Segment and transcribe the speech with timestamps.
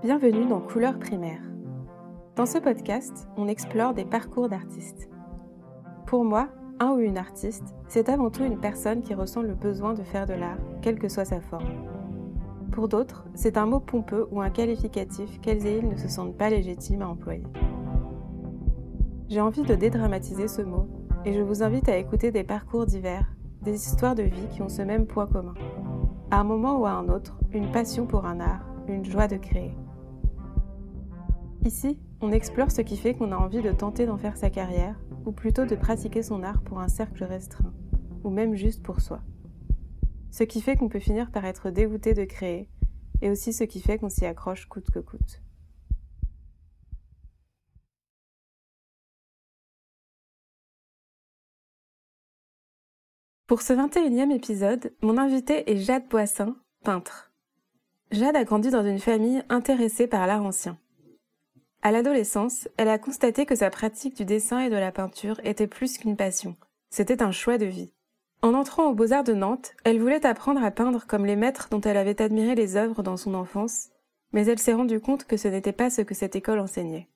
[0.00, 1.42] Bienvenue dans Couleurs primaires.
[2.36, 5.10] Dans ce podcast, on explore des parcours d'artistes.
[6.06, 9.94] Pour moi, un ou une artiste, c'est avant tout une personne qui ressent le besoin
[9.94, 11.66] de faire de l'art, quelle que soit sa forme.
[12.70, 16.36] Pour d'autres, c'est un mot pompeux ou un qualificatif qu'elles et ils ne se sentent
[16.36, 17.42] pas légitimes à employer.
[19.28, 20.88] J'ai envie de dédramatiser ce mot
[21.24, 23.26] et je vous invite à écouter des parcours divers,
[23.62, 25.54] des histoires de vie qui ont ce même point commun.
[26.30, 29.36] À un moment ou à un autre, une passion pour un art, une joie de
[29.36, 29.74] créer.
[31.64, 34.98] Ici, on explore ce qui fait qu'on a envie de tenter d'en faire sa carrière,
[35.26, 37.74] ou plutôt de pratiquer son art pour un cercle restreint,
[38.24, 39.20] ou même juste pour soi.
[40.30, 42.68] Ce qui fait qu'on peut finir par être dégoûté de créer,
[43.20, 45.42] et aussi ce qui fait qu'on s'y accroche coûte que coûte.
[53.46, 57.27] Pour ce 21e épisode, mon invité est Jade Boissin, peintre.
[58.10, 60.78] Jade a grandi dans une famille intéressée par l'art ancien.
[61.82, 65.66] À l'adolescence, elle a constaté que sa pratique du dessin et de la peinture était
[65.66, 66.56] plus qu'une passion.
[66.88, 67.92] C'était un choix de vie.
[68.40, 71.82] En entrant aux Beaux-Arts de Nantes, elle voulait apprendre à peindre comme les maîtres dont
[71.82, 73.88] elle avait admiré les œuvres dans son enfance,
[74.32, 77.08] mais elle s'est rendue compte que ce n'était pas ce que cette école enseignait.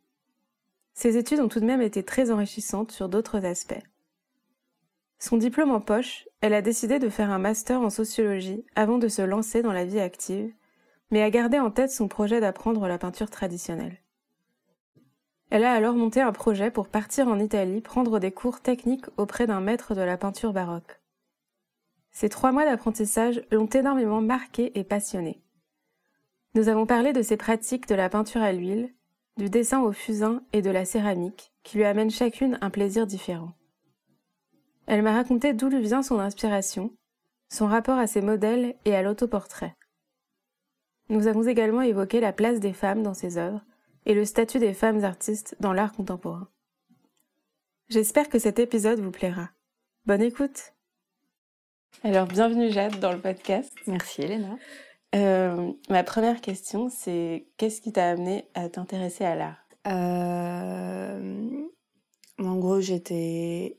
[0.93, 3.83] Ses études ont tout de même été très enrichissantes sur d'autres aspects.
[5.19, 9.09] Son diplôme en poche, elle a décidé de faire un master en sociologie avant de
[9.09, 10.53] se lancer dans la vie active,
[11.13, 13.99] mais a gardé en tête son projet d'apprendre la peinture traditionnelle.
[15.51, 19.47] Elle a alors monté un projet pour partir en Italie prendre des cours techniques auprès
[19.47, 21.01] d'un maître de la peinture baroque.
[22.11, 25.43] Ces trois mois d'apprentissage l'ont énormément marquée et passionnée.
[26.55, 28.95] Nous avons parlé de ses pratiques de la peinture à l'huile,
[29.37, 33.53] du dessin au fusain et de la céramique, qui lui amènent chacune un plaisir différent.
[34.87, 36.91] Elle m'a raconté d'où lui vient son inspiration,
[37.51, 39.77] son rapport à ses modèles et à l'autoportrait.
[41.13, 43.61] Nous avons également évoqué la place des femmes dans ses œuvres
[44.07, 46.49] et le statut des femmes artistes dans l'art contemporain.
[47.91, 49.51] J'espère que cet épisode vous plaira.
[50.07, 50.73] Bonne écoute
[52.03, 53.71] Alors, bienvenue Jade dans le podcast.
[53.87, 54.57] Merci Elena.
[55.15, 59.67] Euh, ma première question, c'est qu'est-ce qui t'a amené à t'intéresser à l'art?
[59.89, 61.67] Euh,
[62.39, 63.77] En gros, j'étais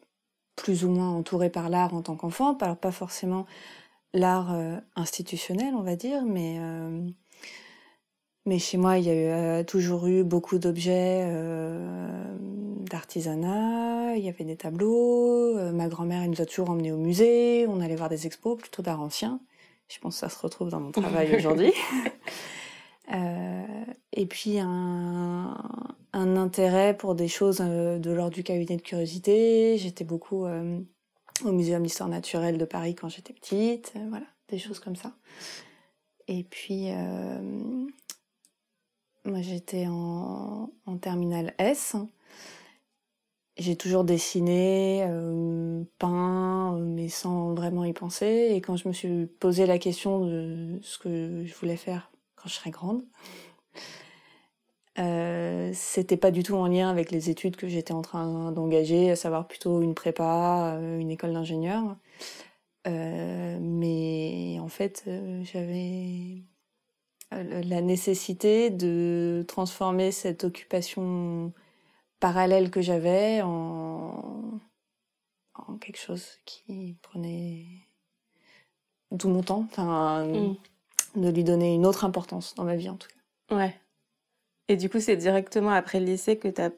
[0.55, 2.55] plus ou moins entourée par l'art en tant qu'enfant.
[2.57, 3.47] Alors pas forcément
[4.13, 7.09] l'art euh, institutionnel, on va dire, mais euh,
[8.45, 11.27] mais chez moi, il y a eu, euh, toujours eu beaucoup d'objets
[12.89, 14.15] d'artisanat.
[14.15, 15.55] Il y avait des tableaux.
[15.71, 17.65] ma grand-mère nous a toujours emmenés au musée.
[17.67, 19.39] On allait voir des expos, plutôt d'art ancien.
[19.89, 21.73] Je pense que ça se retrouve dans mon travail aujourd'hui.
[24.15, 25.57] et puis un,
[26.13, 29.77] un intérêt pour des choses euh, de l'ordre du cabinet de curiosité.
[29.77, 30.79] J'étais beaucoup euh,
[31.43, 35.13] au Muséum d'histoire naturelle de Paris quand j'étais petite, euh, voilà, des choses comme ça.
[36.29, 36.87] Et puis,
[39.25, 40.69] moi j'étais en,
[41.01, 41.95] terminale S.
[43.57, 45.07] J'ai toujours dessiné,
[45.99, 48.49] peint, mais sans vraiment y penser.
[48.51, 52.49] Et quand je me suis posé la question de ce que je voulais faire quand
[52.49, 53.03] je serais grande,
[54.99, 59.11] euh, c'était pas du tout en lien avec les études que j'étais en train d'engager,
[59.11, 61.97] à savoir plutôt une prépa, euh, une école d'ingénieur.
[62.87, 66.43] Euh, mais en fait, euh, j'avais
[67.43, 71.51] la nécessité de transformer cette occupation
[72.19, 74.59] parallèle que j'avais en,
[75.55, 77.65] en quelque chose qui prenait
[79.17, 80.55] tout mon temps, enfin, mm.
[81.15, 83.55] de lui donner une autre importance dans ma vie en tout cas.
[83.55, 83.75] Ouais.
[84.69, 86.71] Et du coup, c'est directement après le lycée que tu as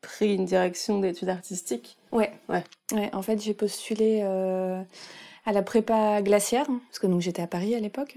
[0.00, 1.98] pris une direction d'études artistiques?
[2.12, 2.32] Ouais.
[2.48, 2.62] ouais.
[2.92, 3.10] Ouais.
[3.14, 4.82] En fait, j'ai postulé euh,
[5.44, 8.16] à la prépa glaciaire, parce que donc j'étais à Paris à l'époque.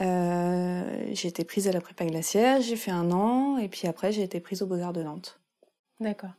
[0.00, 4.12] Euh, j'ai été prise à la prépa glaciaire, j'ai fait un an, et puis après
[4.12, 5.40] j'ai été prise au Beaux-Arts de Nantes.
[6.00, 6.30] D'accord.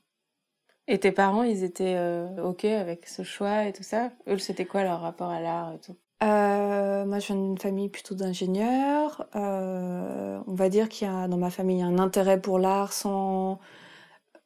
[0.87, 4.11] Et tes parents, ils étaient euh, OK avec ce choix et tout ça?
[4.27, 5.95] Eux, c'était quoi leur rapport à l'art et tout?
[6.23, 9.27] Euh, moi, je viens d'une famille plutôt d'ingénieurs.
[9.33, 13.59] On va dire qu'il y a dans ma famille un intérêt pour l'art sans,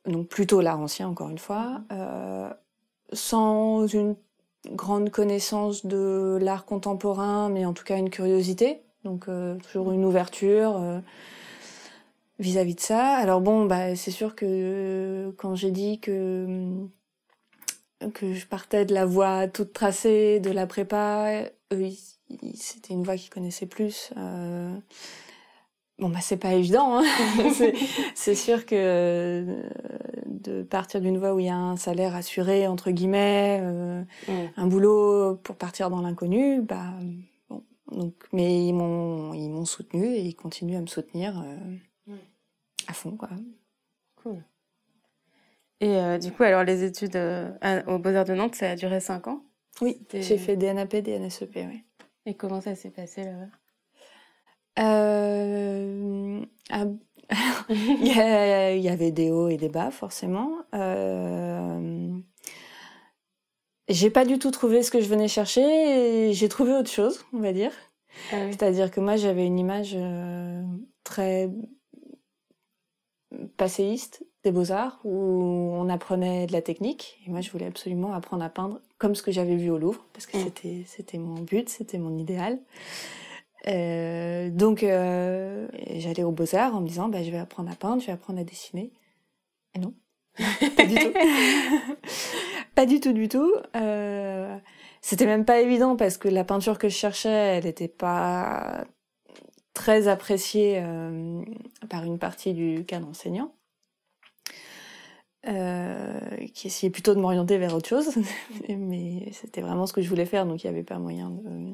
[0.05, 2.49] donc plutôt l'art ancien encore une fois, euh,
[3.11, 4.15] sans une
[4.71, 8.84] grande connaissance de l'art contemporain, mais en tout cas une curiosité.
[9.05, 10.99] Donc euh, toujours une ouverture euh,
[12.39, 13.15] vis-à-vis -vis de ça.
[13.15, 16.69] Alors bon, bah c'est sûr que quand j'ai dit que
[18.13, 21.43] que je partais de la voie toute tracée de la prépa.
[21.73, 21.89] Eux,
[22.55, 24.11] c'était une voie qu'ils connaissaient plus.
[24.17, 24.75] Euh...
[25.97, 26.99] Bon, bah, c'est pas évident.
[26.99, 27.03] Hein.
[28.15, 29.63] c'est sûr que euh,
[30.25, 34.31] de partir d'une voie où il y a un salaire assuré, entre guillemets, euh, mm.
[34.57, 36.91] un boulot pour partir dans l'inconnu, bah,
[37.91, 42.15] Donc, mais ils m'ont, ils m'ont soutenu et ils continuent à me soutenir euh,
[42.87, 43.29] à fond, quoi.
[44.15, 44.43] Cool.
[45.81, 47.51] Et euh, du coup, alors les études euh,
[47.87, 49.43] aux Beaux-Arts de Nantes, ça a duré 5 ans?
[49.81, 51.83] Oui, j'ai fait DNAP, DNSEP, oui.
[52.25, 53.47] Et comment ça s'est passé là-bas
[54.79, 56.45] Euh,
[57.69, 58.07] il,
[58.81, 60.51] y avait des hauts et des bas, forcément.
[60.73, 62.17] Euh,
[63.89, 65.61] j'ai pas du tout trouvé ce que je venais chercher
[66.29, 67.71] et j'ai trouvé autre chose, on va dire.
[68.31, 68.51] Ah oui.
[68.51, 70.63] C'est-à-dire que moi, j'avais une image euh,
[71.03, 71.49] très
[73.57, 77.19] passéiste des beaux-arts où on apprenait de la technique.
[77.25, 80.05] Et moi, je voulais absolument apprendre à peindre comme ce que j'avais vu au Louvre
[80.13, 80.43] parce que Mm.
[80.43, 82.59] c'était c'était mon but, c'était mon idéal.
[83.67, 87.99] Euh, donc, euh, j'allais aux beaux-arts en me disant, bah, je vais apprendre à peindre,
[88.01, 88.91] je vais apprendre à dessiner.
[89.73, 89.93] Et non,
[90.77, 91.11] pas du tout.
[92.75, 93.53] pas du tout, du tout.
[93.75, 94.57] Euh,
[95.01, 98.85] c'était même pas évident parce que la peinture que je cherchais, elle n'était pas
[99.73, 101.43] très appréciée euh,
[101.89, 103.53] par une partie du cadre enseignant,
[105.47, 106.19] euh,
[106.53, 108.09] qui essayait plutôt de m'orienter vers autre chose.
[108.69, 111.73] Mais c'était vraiment ce que je voulais faire, donc il n'y avait pas moyen de,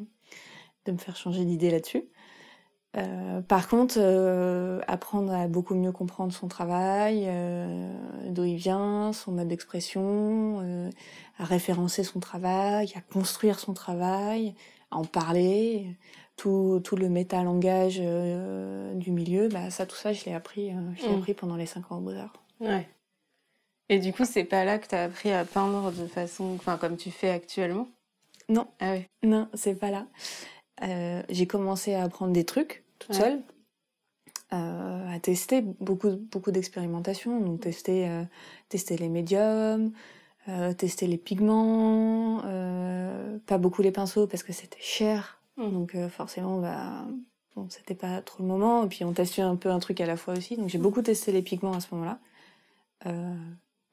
[0.85, 2.03] de me faire changer d'idée là-dessus.
[2.97, 7.93] Euh, par contre, euh, apprendre à beaucoup mieux comprendre son travail, euh,
[8.27, 10.89] d'où il vient, son mode d'expression,
[11.39, 14.55] à référencer son travail, à construire son travail,
[14.91, 15.95] à en parler,
[16.35, 21.15] tout, tout le métalangage du milieu, bah, ça, tout ça, je l'ai appris, je l'ai
[21.15, 21.17] Mm.
[21.19, 22.43] appris pendant les cinq ans au Beaux-Arts.
[22.59, 22.87] Ouais.
[23.87, 26.77] Et du coup, c'est pas là que tu as appris à peindre de façon, enfin,
[26.77, 27.87] comme tu fais actuellement?
[28.49, 28.67] Non.
[28.79, 29.05] Ah oui.
[29.23, 30.07] Non, c'est pas là.
[30.83, 33.21] Euh, j'ai commencé à apprendre des trucs toute Ouais.
[33.21, 33.41] seule,
[34.53, 38.23] euh, à tester beaucoup, beaucoup d'expérimentation, donc tester, euh,
[38.69, 39.91] tester les médiums,
[40.77, 42.41] tester les pigments,
[43.45, 45.71] pas beaucoup les pinceaux parce que c'était cher, Mm.
[45.71, 47.05] donc forcément, bah,
[47.55, 48.83] bon, c'était pas trop le moment.
[48.85, 51.01] Et puis on testait un peu un truc à la fois aussi, donc j'ai beaucoup
[51.03, 52.19] testé les pigments à ce moment-là.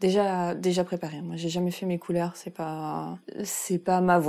[0.00, 1.20] Déjà, déjà préparé.
[1.22, 4.20] Moi, j'ai jamais fait mes couleurs, c'est pas, c'est pas ma.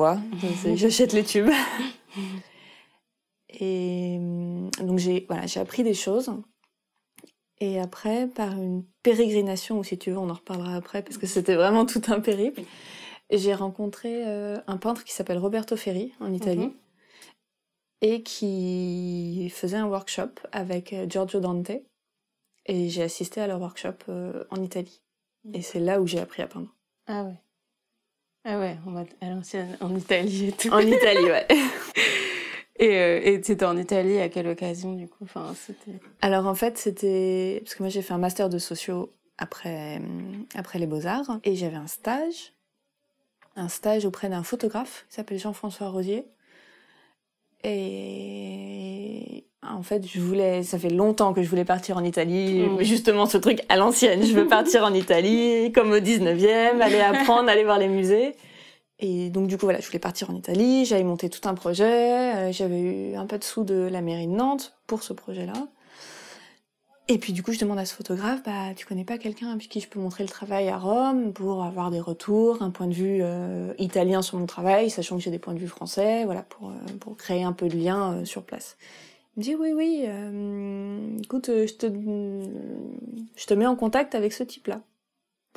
[0.63, 1.49] C'est- J'achète les tubes.
[3.49, 6.31] Et hum, donc j'ai voilà, j'ai appris des choses.
[7.59, 11.27] Et après, par une pérégrination, ou si tu veux, on en reparlera après, parce que
[11.27, 12.61] c'était vraiment tout un périple,
[13.31, 16.73] j'ai rencontré euh, un peintre qui s'appelle Roberto Ferri, en Italie, Mhm.
[18.01, 21.71] et qui faisait un workshop avec euh, Giorgio Dante.
[22.65, 25.01] Et j'ai assisté à leur workshop euh, en Italie.
[25.53, 26.73] Et c'est là où j'ai appris à peindre.
[27.07, 27.35] Ah ouais.
[28.45, 30.69] Ah ouais, on va à l'ancienne, en Italie et tout.
[30.69, 31.47] En Italie, ouais.
[32.81, 35.25] Et euh, et t'étais en Italie à quelle occasion du coup?
[35.25, 35.53] Enfin.
[36.21, 40.45] Alors en fait, c'était parce que moi j'ai fait un master de sociaux après hum,
[40.55, 42.53] après les beaux-arts et j'avais un stage
[43.57, 46.25] un stage auprès d'un photographe qui s'appelle Jean-François Rosier.
[47.63, 52.81] Et en fait, je voulais ça fait longtemps que je voulais partir en Italie, Mm.
[52.83, 57.49] justement ce truc à l'ancienne, je veux partir en Italie comme au 19e, aller apprendre,
[57.49, 58.35] aller voir les musées.
[58.99, 62.35] Et donc du coup voilà, je voulais partir en Italie, j'avais monté tout un projet,
[62.35, 65.53] euh, j'avais eu un peu de sous de la mairie de Nantes pour ce projet-là.
[67.11, 69.67] Et puis du coup, je demande à ce photographe, bah tu connais pas quelqu'un avec
[69.67, 72.93] qui je peux montrer le travail à Rome pour avoir des retours, un point de
[72.93, 76.43] vue euh, italien sur mon travail, sachant que j'ai des points de vue français, voilà
[76.43, 78.77] pour euh, pour créer un peu de lien euh, sur place.
[79.35, 81.85] Il me dit oui oui, euh, écoute, euh, je te
[83.35, 84.81] je te mets en contact avec ce type-là.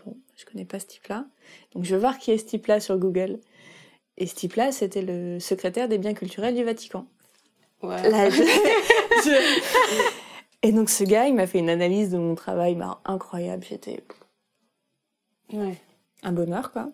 [0.04, 1.26] Bon, je connais pas ce type-là,
[1.74, 3.40] donc je vais voir qui est ce type-là sur Google.
[4.18, 7.06] Et ce type-là, c'était le secrétaire des biens culturels du Vatican.
[7.82, 8.08] Ouais.
[8.10, 8.42] Là, je-
[9.24, 10.10] je-
[10.62, 13.64] Et donc ce gars, il m'a fait une analyse de mon travail bah, incroyable.
[13.68, 14.04] J'étais
[15.52, 15.76] Ouais.
[16.22, 16.90] un bonheur, quoi.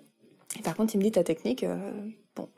[0.59, 2.49] Et par contre, il me dit ta technique, euh, bon,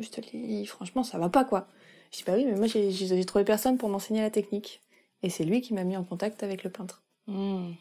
[0.00, 1.68] je te le dis, franchement, ça va pas, quoi.
[2.12, 4.80] Je dis bah oui, mais moi j'ai trouvé personne pour m'enseigner la technique.
[5.22, 7.02] Et c'est lui qui m'a mis en contact avec le peintre.
[7.26, 7.72] Hmm.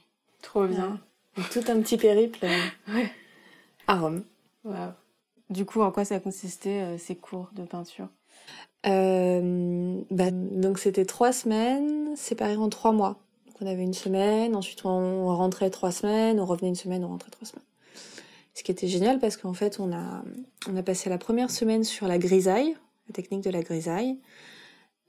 [0.42, 1.00] Trop bien.
[1.52, 3.12] Tout un petit périple euh, Ouais.
[3.88, 4.24] à Rome.
[5.50, 8.08] Du coup, en quoi ça consistait euh, ces cours de peinture?
[8.88, 13.20] Euh, bah, donc c'était trois semaines séparées en trois mois.
[13.48, 17.10] Donc on avait une semaine, ensuite on rentrait trois semaines, on revenait une semaine, on
[17.10, 17.66] rentrait trois semaines.
[18.54, 20.24] Ce qui était génial parce qu'en fait on a,
[20.70, 22.76] on a passé la première semaine sur la grisaille,
[23.08, 24.20] la technique de la grisaille,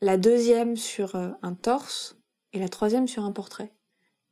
[0.00, 2.16] la deuxième sur euh, un torse
[2.52, 3.72] et la troisième sur un portrait.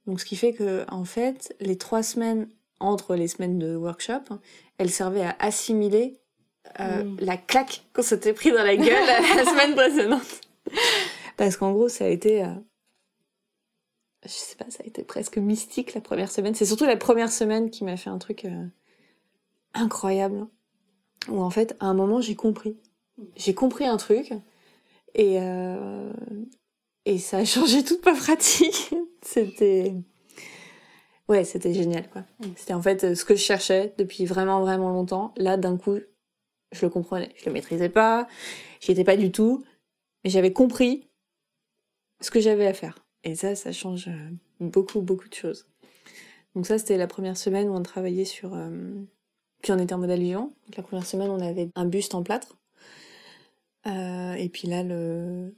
[0.07, 2.49] Donc ce qui fait que en fait les trois semaines
[2.81, 4.39] entre les semaines de workshop,
[4.79, 6.21] elles servaient à assimiler
[6.81, 7.17] euh, Mm.
[7.21, 8.87] la claque qu'on s'était pris dans la gueule
[9.37, 10.41] la semaine précédente.
[11.37, 12.55] Parce qu'en gros, ça a été, euh,
[14.25, 16.55] je sais pas, ça a été presque mystique la première semaine.
[16.55, 18.67] C'est surtout la première semaine qui m'a fait un truc euh,
[19.75, 20.47] incroyable.
[21.29, 22.77] Où en fait, à un moment, j'ai compris.
[23.37, 24.33] J'ai compris un truc.
[25.15, 26.13] Et, euh,
[27.05, 28.95] et ça a changé toute ma pratique.
[29.23, 29.95] c'était.
[31.29, 32.23] Ouais, c'était génial, quoi.
[32.41, 32.53] Mm.
[32.57, 35.33] C'était en fait ce que je cherchais depuis vraiment, vraiment longtemps.
[35.37, 35.99] Là, d'un coup,
[36.73, 37.33] je le comprenais.
[37.37, 38.29] Je le maîtrisais pas,
[38.81, 39.65] j'y étais pas du tout,
[40.23, 41.09] mais j'avais compris
[42.21, 42.99] ce que j'avais à faire.
[43.23, 44.31] Et ça, ça change euh,
[44.61, 45.67] beaucoup, beaucoup de choses.
[46.55, 48.55] Donc ça, c'était la première semaine où on travaillait sur...
[48.55, 48.95] euh,
[49.63, 50.53] Puis on était en mode allusion.
[50.67, 52.57] Donc la première semaine, on avait un buste en plâtre.
[53.87, 55.55] Euh, et puis là, le...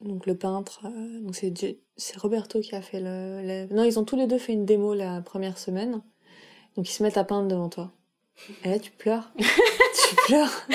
[0.00, 4.04] Donc le peintre, euh, donc c'est Roberto qui a fait le, le- Non, ils ont
[4.04, 6.02] tous les deux fait une démo la première semaine.
[6.76, 7.90] Donc ils se mettent à peindre devant toi.
[8.64, 9.32] Et là, tu pleures.
[9.38, 10.66] tu pleures.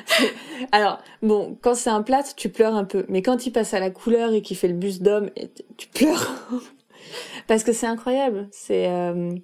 [0.72, 3.04] Alors, bon, quand c'est un plâtre, tu pleures un peu.
[3.08, 5.30] Mais quand il passe à la couleur et qu'il fait le buste d'homme,
[5.76, 6.30] tu pleures.
[7.48, 8.48] Parce que c'est incroyable.
[8.52, 9.34] C'est, euh,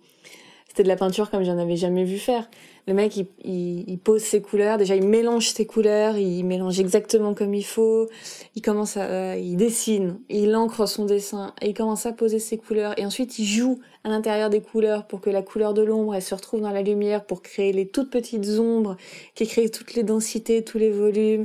[0.68, 2.48] c'était de la peinture comme j'en avais jamais vu faire.
[2.86, 4.78] Le mec, il, il, il pose ses couleurs.
[4.78, 6.16] Déjà, il mélange ses couleurs.
[6.16, 8.08] Il mélange exactement comme il faut.
[8.54, 10.20] Il commence à, euh, il dessine.
[10.28, 11.52] Il encre son dessin.
[11.62, 12.96] Il commence à poser ses couleurs.
[12.98, 16.22] Et ensuite, il joue à l'intérieur des couleurs pour que la couleur de l'ombre, elle
[16.22, 18.96] se retrouve dans la lumière pour créer les toutes petites ombres
[19.34, 21.44] qui créent toutes les densités, tous les volumes.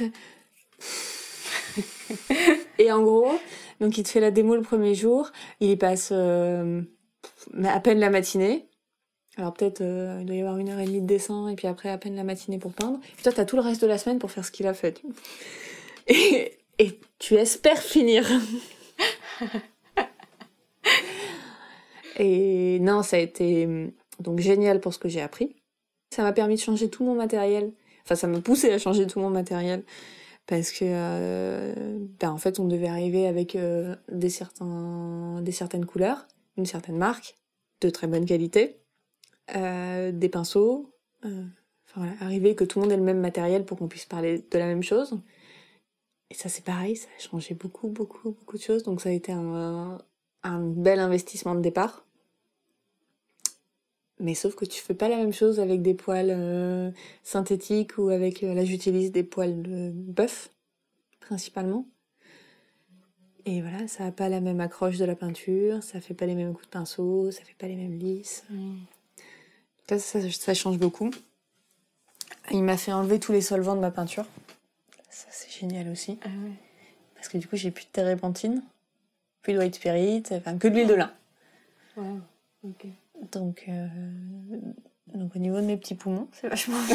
[2.78, 3.30] Et en gros,
[3.80, 6.82] donc il te fait la démo le premier jour, il y passe euh,
[7.62, 8.66] à peine la matinée.
[9.36, 11.66] Alors peut-être euh, il doit y avoir une heure et demie de dessin et puis
[11.66, 13.00] après à peine la matinée pour peindre.
[13.00, 15.02] Puis toi t'as tout le reste de la semaine pour faire ce qu'il a fait.
[16.08, 18.28] Et, et tu espères finir.
[22.18, 25.54] et non, ça a été hum, donc génial pour ce que j'ai appris.
[26.10, 27.72] Ça m'a permis de changer tout mon matériel.
[28.04, 29.84] Enfin, ça m'a poussé à changer tout mon matériel
[30.46, 31.72] parce que euh,
[32.20, 36.96] ben, en fait on devait arriver avec euh, des certains des certaines couleurs une certaine
[36.96, 37.36] marque
[37.80, 38.81] de très bonne qualité
[39.56, 40.90] euh, des pinceaux
[41.24, 41.44] euh,
[42.20, 44.66] arriver que tout le monde ait le même matériel pour qu'on puisse parler de la
[44.66, 45.20] même chose
[46.30, 49.12] et ça c'est pareil ça a changé beaucoup beaucoup beaucoup de choses donc ça a
[49.12, 49.98] été un,
[50.42, 52.06] un bel investissement de départ
[54.18, 56.90] mais sauf que tu fais pas la même chose avec des poils euh,
[57.24, 60.50] synthétiques ou avec là j'utilise des poils de bœuf
[61.20, 61.86] principalement.
[63.44, 66.36] Et voilà, ça a pas la même accroche de la peinture, ça fait pas les
[66.36, 68.44] mêmes coups de pinceau, ça fait pas les mêmes lisses.
[69.88, 71.10] Ça, ça, ça change beaucoup.
[72.50, 74.26] Il m'a fait enlever tous les solvants de ma peinture.
[75.10, 76.18] Ça c'est génial aussi.
[76.24, 76.52] Ah ouais.
[77.14, 78.62] Parce que du coup j'ai plus de térébenthine,
[79.42, 81.12] plus de white spirit, enfin que de l'huile de lin.
[81.96, 82.20] Wow.
[83.30, 83.88] Donc, euh,
[85.14, 86.78] donc au niveau de mes petits poumons, c'est vachement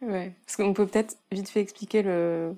[0.00, 0.32] Ouais.
[0.44, 2.54] Parce qu'on peut peut-être vite fait expliquer le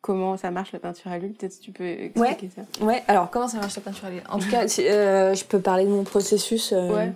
[0.00, 1.32] comment ça marche la peinture à l'huile.
[1.34, 2.84] Peut-être si tu peux expliquer ça.
[2.84, 4.22] Ouais, alors comment ça marche la peinture à l'huile?
[4.28, 6.72] En tout cas, euh, je peux parler de mon processus.
[6.72, 7.12] euh, Ouais.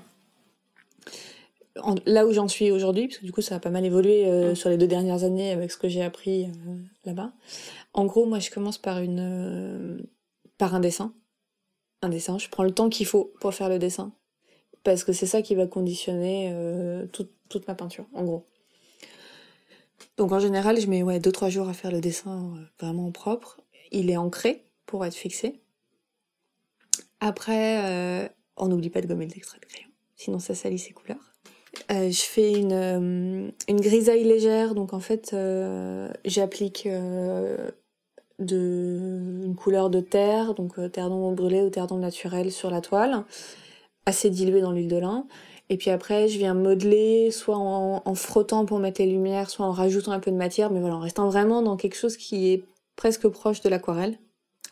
[1.82, 4.26] en- là où j'en suis aujourd'hui, parce que du coup ça a pas mal évolué
[4.26, 6.48] euh, sur les deux dernières années avec ce que j'ai appris
[7.04, 7.32] là-bas.
[7.94, 10.04] En gros, moi je commence par une
[10.58, 11.14] par un dessin.
[12.02, 14.12] Un dessin, je prends le temps qu'il faut pour faire le dessin.
[14.84, 16.52] Parce que c'est ça qui va conditionner
[17.12, 18.44] toute, toute ma peinture, en gros.
[20.16, 23.60] Donc en général, je mets ouais, 2-3 jours à faire le dessin euh, vraiment propre.
[23.90, 25.60] Il est ancré pour être fixé.
[27.20, 31.32] Après, euh, on n'oublie pas de gommer l'extrait de crayon, sinon ça salit ses couleurs.
[31.90, 35.34] Euh, je fais une, une grisaille légère, donc en fait,
[36.24, 37.74] j'applique de,
[39.44, 43.24] une couleur de terre, donc terre d'ombre brûlée ou terre d'ombre naturelle sur la toile,
[44.04, 45.26] assez diluée dans l'huile de lin.
[45.72, 49.72] Et puis après, je viens modeler, soit en, frottant pour mettre les lumières, soit en
[49.72, 52.62] rajoutant un peu de matière, mais voilà, en restant vraiment dans quelque chose qui est
[52.94, 54.18] presque proche de l'aquarelle,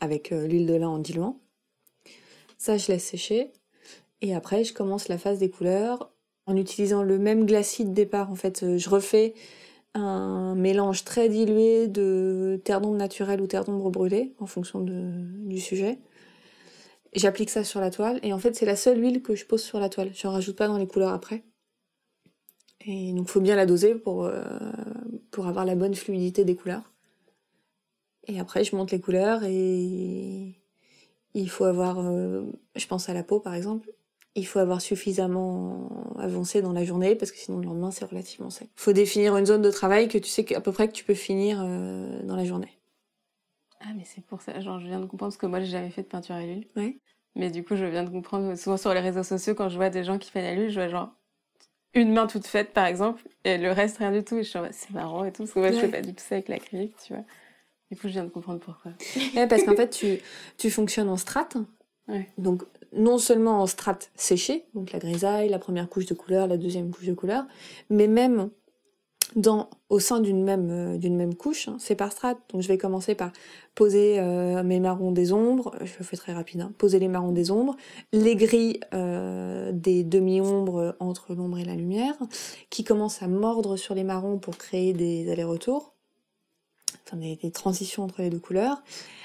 [0.00, 1.38] avec euh, l'huile de lin en diluant.
[2.58, 3.50] Ça, je laisse sécher.
[4.20, 6.10] Et après, je commence la phase des couleurs
[6.44, 8.30] en utilisant le même glacis de départ.
[8.30, 9.32] En fait, Euh, je refais
[9.94, 15.60] un mélange très dilué de terre d'ombre naturelle ou terre d'ombre brûlée, en fonction du
[15.60, 15.98] sujet.
[17.12, 19.62] J'applique ça sur la toile, et en fait, c'est la seule huile que je pose
[19.62, 20.10] sur la toile.
[20.14, 21.42] Je rajoute pas dans les couleurs après.
[22.86, 24.42] Et donc, faut bien la doser pour, euh,
[25.30, 26.90] pour avoir la bonne fluidité des couleurs.
[28.26, 30.54] Et après, je monte les couleurs et
[31.34, 32.42] il faut avoir, euh,
[32.76, 33.92] je pense à la peau par exemple,
[34.34, 38.50] il faut avoir suffisamment avancé dans la journée parce que sinon le lendemain c'est relativement
[38.50, 38.68] sec.
[38.76, 41.04] Il faut définir une zone de travail que tu sais à peu près que tu
[41.04, 42.79] peux finir euh, dans la journée.
[43.80, 44.60] Ah, mais c'est pour ça.
[44.60, 46.66] Genre, je viens de comprendre parce que moi, j'ai jamais fait de peinture à l'huile.
[46.76, 46.98] Ouais.
[47.34, 48.54] Mais du coup, je viens de comprendre.
[48.56, 50.80] Souvent sur les réseaux sociaux, quand je vois des gens qui font à l'huile, je
[50.80, 51.10] vois genre
[51.94, 54.36] une main toute faite, par exemple, et le reste rien du tout.
[54.36, 55.42] Et je suis en mode, c'est marrant et tout.
[55.44, 57.24] Parce que moi, je fais pas du tout ça avec l'acrylique, tu vois.
[57.90, 58.92] Du coup, je viens de comprendre pourquoi.
[59.34, 60.18] Ouais, parce qu'en fait tu,
[60.58, 61.56] tu fonctionnes en strates.
[62.06, 62.28] Ouais.
[62.38, 66.56] Donc non seulement en strates séchées, donc la grisaille, la première couche de couleur, la
[66.56, 67.44] deuxième couche de couleur,
[67.88, 68.50] mais même
[69.88, 71.68] au sein d'une même, euh, d'une même couche.
[71.68, 71.76] hein.
[71.78, 72.38] C'est par strates.
[72.52, 73.32] Donc je vais commencer par
[73.74, 75.72] poser euh, mes marrons des ombres.
[75.80, 76.62] Je le fais très rapide.
[76.62, 76.72] hein.
[76.78, 77.76] Poser les marrons des ombres.
[78.12, 82.14] Les gris euh, des demi-ombres entre l'ombre et la lumière.
[82.70, 85.92] Qui commencent à mordre sur les marrons pour créer des allers-retours.
[87.06, 88.82] Enfin, des, transitions entre les deux couleurs.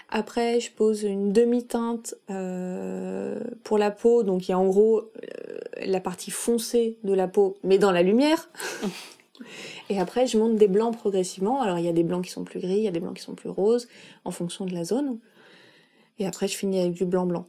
[0.10, 2.16] Après, je pose une demi-teinte
[3.64, 4.24] pour la peau.
[4.24, 5.12] Donc il y a en gros
[5.84, 8.50] la partie foncée de la peau, mais dans la lumière.
[9.90, 11.62] Et après, je monte des blancs progressivement.
[11.62, 13.16] Alors, il y a des blancs qui sont plus gris, il y a des blancs
[13.16, 13.88] qui sont plus roses,
[14.24, 15.20] en fonction de la zone.
[16.20, 17.46] Et après, je finis avec du blanc-blanc.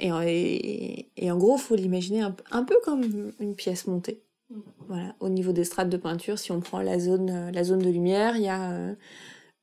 [0.00, 4.20] Et, et, et en gros, faut l'imaginer un, un peu comme une pièce montée.
[4.88, 5.14] Voilà.
[5.20, 8.36] Au niveau des strates de peinture, si on prend la zone, la zone de lumière,
[8.36, 8.94] il y a euh,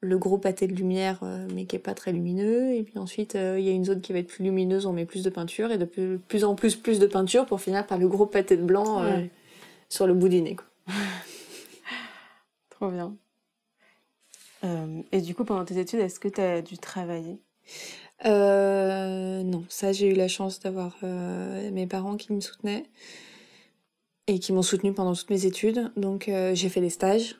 [0.01, 2.73] le gros pâté de lumière, euh, mais qui est pas très lumineux.
[2.73, 4.93] Et puis ensuite, euh, il y a une zone qui va être plus lumineuse, on
[4.93, 5.71] met plus de peinture.
[5.71, 8.57] Et de plus, plus en plus, plus de peinture pour finir par le gros pâté
[8.57, 9.29] de blanc Ouais.
[9.89, 10.55] sur le bout du nez.
[10.55, 10.65] quoi.
[12.75, 13.15] Trop bien.
[14.65, 17.39] Euh, et du coup, pendant tes études, est-ce que tu as dû travailler?
[18.25, 22.83] Euh, non, ça j'ai eu la chance d'avoir euh, mes parents qui me soutenaient
[24.27, 25.91] et qui m'ont soutenu pendant toutes mes études.
[25.95, 27.37] Donc euh, j'ai fait des stages,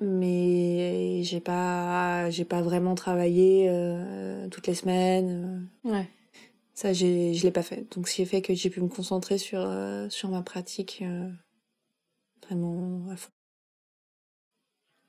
[0.00, 5.68] mais j'ai pas j'ai pas vraiment travaillé euh, toutes les semaines.
[5.84, 6.08] Ouais.
[6.74, 7.86] Ça j'ai je l'ai pas fait.
[7.94, 11.30] Donc ce qui fait que j'ai pu me concentrer sur euh, sur ma pratique euh,
[12.44, 13.30] vraiment à fond.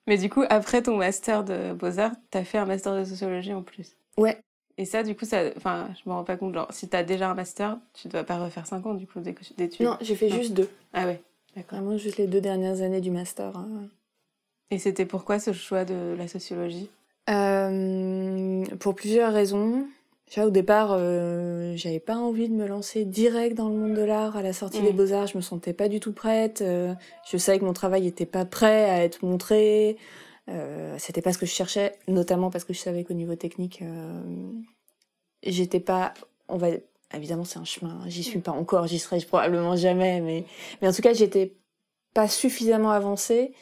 [0.08, 3.62] Mais du coup, après ton master de beaux-arts, t'as fait un master de sociologie en
[3.64, 3.96] plus.
[4.18, 4.38] Ouais.
[4.78, 6.54] Et ça, du coup, ça, enfin, je me rends pas compte.
[6.54, 9.86] Genre, si t'as déjà un master, tu dois pas refaire 5 ans du coup d'études.
[9.86, 10.36] Non, j'ai fait Non.
[10.36, 10.70] juste deux.
[10.94, 11.22] Ah ouais,
[11.56, 11.80] d'accord.
[11.80, 13.56] Vraiment juste les deux dernières années du master.
[13.56, 13.68] hein.
[14.72, 16.90] Et c'était pourquoi ce choix de la sociologie?
[17.30, 19.86] Euh, pour plusieurs raisons.
[20.38, 24.36] Au départ, euh, j'avais pas envie de me lancer direct dans le monde de l'art.
[24.36, 24.86] À la sortie Mm.
[24.86, 26.62] des Beaux-Arts, je me sentais pas du tout prête.
[26.62, 26.94] Euh,
[27.30, 29.98] je savais que mon travail était pas prêt à être montré.
[30.50, 33.82] Euh, C'était pas ce que je cherchais, notamment parce que je savais qu'au niveau technique,
[33.84, 34.22] euh,
[35.44, 36.14] j'étais pas.
[36.50, 36.68] On va
[37.14, 38.00] évidemment, c'est un chemin.
[38.08, 38.88] J'y suis pas encore.
[38.88, 40.20] J'y serai probablement jamais.
[40.20, 40.46] Mais,
[40.82, 41.54] mais en tout cas, j'étais
[42.14, 43.54] pas suffisamment avancée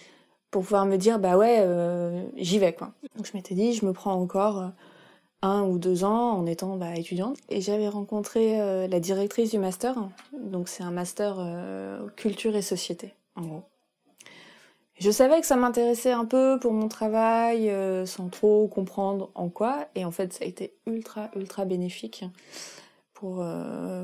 [0.51, 1.65] pour pouvoir me dire bah ouais
[2.35, 4.71] j'y vais quoi donc je m'étais dit je me prends encore
[5.41, 7.37] un ou deux ans en étant bah, étudiante.
[7.49, 9.95] Et j'avais rencontré euh, la directrice du master.
[10.37, 13.63] Donc c'est un master euh, culture et société en gros.
[14.99, 19.49] Je savais que ça m'intéressait un peu pour mon travail euh, sans trop comprendre en
[19.49, 19.87] quoi.
[19.95, 22.23] Et en fait ça a été ultra ultra bénéfique
[23.13, 23.43] pour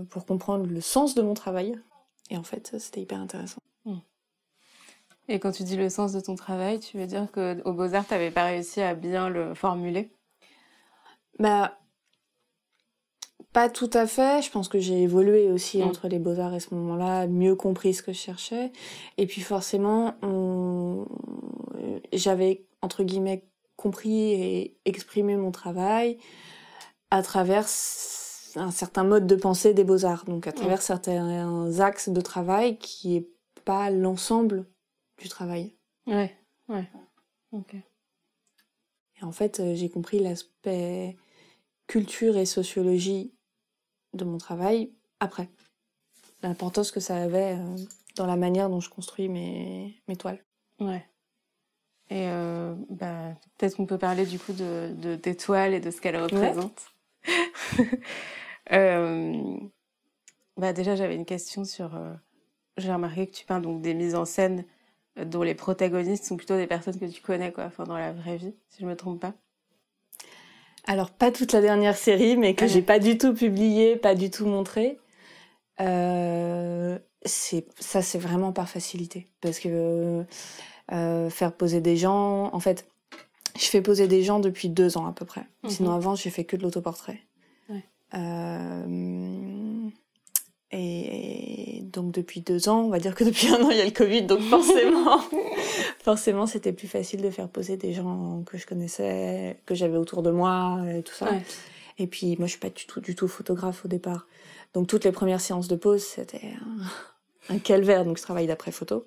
[0.10, 1.76] pour comprendre le sens de mon travail.
[2.30, 3.62] Et en fait c'était hyper intéressant.
[5.30, 8.08] Et quand tu dis le sens de ton travail, tu veux dire que au Beaux-Arts,
[8.08, 10.10] t'avais pas réussi à bien le formuler?
[11.40, 11.80] Bah,
[13.54, 14.42] pas tout à fait.
[14.42, 15.88] Je pense que j'ai évolué aussi Mm.
[15.88, 18.72] entre les beaux-arts et ce moment-là, mieux compris ce que je cherchais.
[19.18, 21.08] Et puis forcément, on...
[22.14, 23.46] j'avais, entre guillemets,
[23.76, 26.18] compris et exprimé mon travail
[27.12, 27.66] à travers
[28.56, 30.26] un certain mode de pensée des beaux-arts.
[30.26, 33.30] Donc à travers certains axes de travail qui est
[33.66, 34.66] pas l'ensemble
[35.20, 35.76] du travail.
[36.08, 36.36] Ouais,
[36.70, 36.90] ouais.
[37.52, 37.76] Ok.
[39.20, 41.18] Et en fait, euh, j'ai compris l'aspect
[41.88, 43.34] culture et sociologie
[44.14, 45.50] de mon travail après.
[46.44, 47.76] L'importance que ça avait euh,
[48.16, 50.44] dans la manière dont je construis mes, mes toiles.
[50.80, 51.06] Ouais.
[52.10, 55.92] Et euh, bah, peut-être qu'on peut parler du coup de, de tes toiles et de
[55.92, 56.94] ce qu'elles représentent.
[58.74, 59.58] Euh,
[60.58, 61.96] bah déjà, j'avais une question sur.
[61.96, 62.14] euh,
[62.76, 64.66] J'ai remarqué que tu peins donc des mises en scène
[65.16, 68.36] dont les protagonistes sont plutôt des personnes que tu connais, quoi, enfin dans la vraie
[68.36, 69.34] vie, si je me trompe pas.
[70.88, 72.68] Alors, pas toute la dernière série, mais que Ah.
[72.68, 74.98] j'ai pas du tout publié, pas du tout montré.
[75.82, 79.28] Euh, c'est ça, c'est vraiment par facilité.
[79.42, 80.24] Parce que
[80.94, 82.88] euh, faire poser des gens, en fait,
[83.60, 85.44] je fais poser des gens depuis deux ans à peu près.
[85.64, 85.70] Mhm.
[85.70, 87.20] Sinon, avant, j'ai fait que de l'autoportrait.
[87.70, 87.84] Ouais.
[88.14, 89.90] Euh,
[90.72, 93.86] et donc, depuis deux ans, on va dire que depuis un an, il y a
[93.86, 95.20] le Covid, donc forcément,
[96.04, 100.24] forcément, c'était plus facile de faire poser des gens que je connaissais, que j'avais autour
[100.24, 101.32] de moi, et tout ça.
[101.32, 101.42] Ouais.
[102.00, 104.28] Et puis, moi, je suis pas du tout, du tout photographe au départ.
[104.74, 106.54] Donc, toutes les premières séances de pose, c'était
[107.50, 108.06] un, un calvaire.
[108.06, 109.06] Donc, je travaille d'après photo.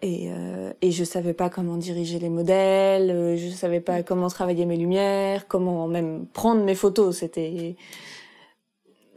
[0.00, 4.28] Et, euh, et je savais pas comment diriger les modèles, euh, je savais pas comment
[4.28, 7.16] travailler mes lumières, comment même prendre mes photos.
[7.18, 7.74] C'était,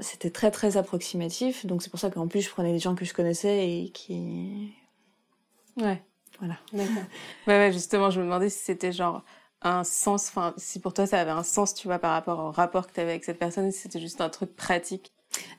[0.01, 1.65] c'était très, très approximatif.
[1.65, 4.73] Donc, c'est pour ça qu'en plus, je prenais des gens que je connaissais et qui,
[5.77, 6.01] Ouais.
[6.39, 6.57] Voilà.
[6.73, 7.03] D'accord.
[7.47, 9.23] Ouais, ouais, justement, je me demandais si c'était genre
[9.61, 12.51] un sens, enfin, si pour toi ça avait un sens, tu vois, par rapport au
[12.51, 15.11] rapport que tu avais avec cette personne, si c'était juste un truc pratique.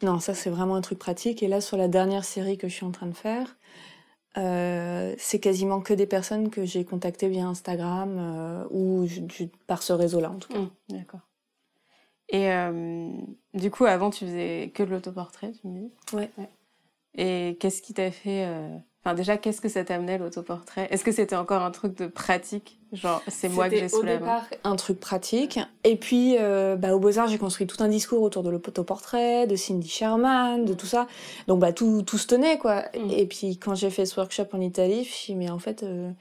[0.02, 1.42] Non, ça c'est vraiment un truc pratique.
[1.42, 3.56] Et là, sur la dernière série que je suis en train de faire,
[4.38, 9.06] euh, c'est quasiment que des personnes que j'ai contactées via Instagram euh, ou
[9.66, 10.58] par ce réseau-là en tout cas.
[10.58, 11.20] Mmh, d'accord.
[12.28, 12.50] Et
[13.54, 15.92] du coup, avant, tu faisais que de l'autoportrait, tu me dis?
[16.14, 16.30] Ouais.
[17.14, 18.46] Et qu'est-ce qui t'a fait
[19.04, 20.86] Enfin, déjà, qu'est-ce que ça t'amenait l'autoportrait?
[20.92, 22.78] Est-ce que c'était encore un truc de pratique?
[22.92, 25.58] Genre, c'est moi que j'ai sous la main un truc pratique.
[25.82, 29.56] Et puis, euh, bah, au Beaux-Arts, j'ai construit tout un discours autour de l'autoportrait, de
[29.56, 31.08] Cindy Sherman, de tout ça.
[31.48, 32.84] Donc, bah, tout, tout se tenait, quoi.
[32.94, 33.10] Mm.
[33.10, 35.58] Et puis, quand j'ai fait ce workshop en Italie, je me suis dit, mais en
[35.58, 36.12] fait, euh,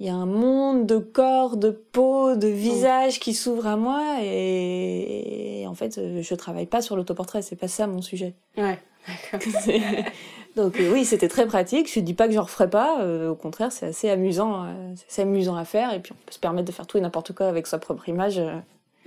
[0.00, 4.18] il y a un monde de corps, de peau, de visage qui s'ouvre à moi.
[4.22, 5.64] Et...
[5.66, 8.34] en fait, euh, je travaille pas sur l'autoportrait, c'est pas ça mon sujet.
[8.56, 8.78] Ouais.
[10.56, 11.92] Donc euh, oui, c'était très pratique.
[11.92, 13.00] Je ne dis pas que je ne referai pas.
[13.00, 15.92] Euh, au contraire, c'est assez amusant, euh, c'est amusant à faire.
[15.94, 18.08] Et puis on peut se permettre de faire tout et n'importe quoi avec sa propre
[18.08, 18.40] image.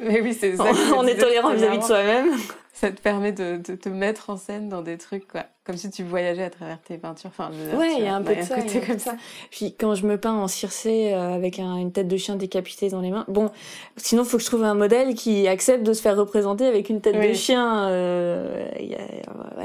[0.02, 0.66] Mais oui, c'est ça.
[0.96, 2.32] on est tolérant vis-à-vis de soi-même.
[2.74, 5.46] Ça te permet de, te mettre en scène dans des trucs, quoi.
[5.66, 7.30] Comme si tu voyageais à travers tes peintures.
[7.30, 8.56] Enfin, ouais, il y a un peu de ça.
[8.88, 9.16] comme ça.
[9.52, 13.02] Puis quand je me peins en circé euh, avec une tête de chien décapitée dans
[13.02, 13.52] les mains, bon,
[13.98, 16.90] sinon il faut que je trouve un modèle qui accepte de se faire représenter avec
[16.90, 17.88] une tête de chien.
[17.90, 18.96] Euh, il y,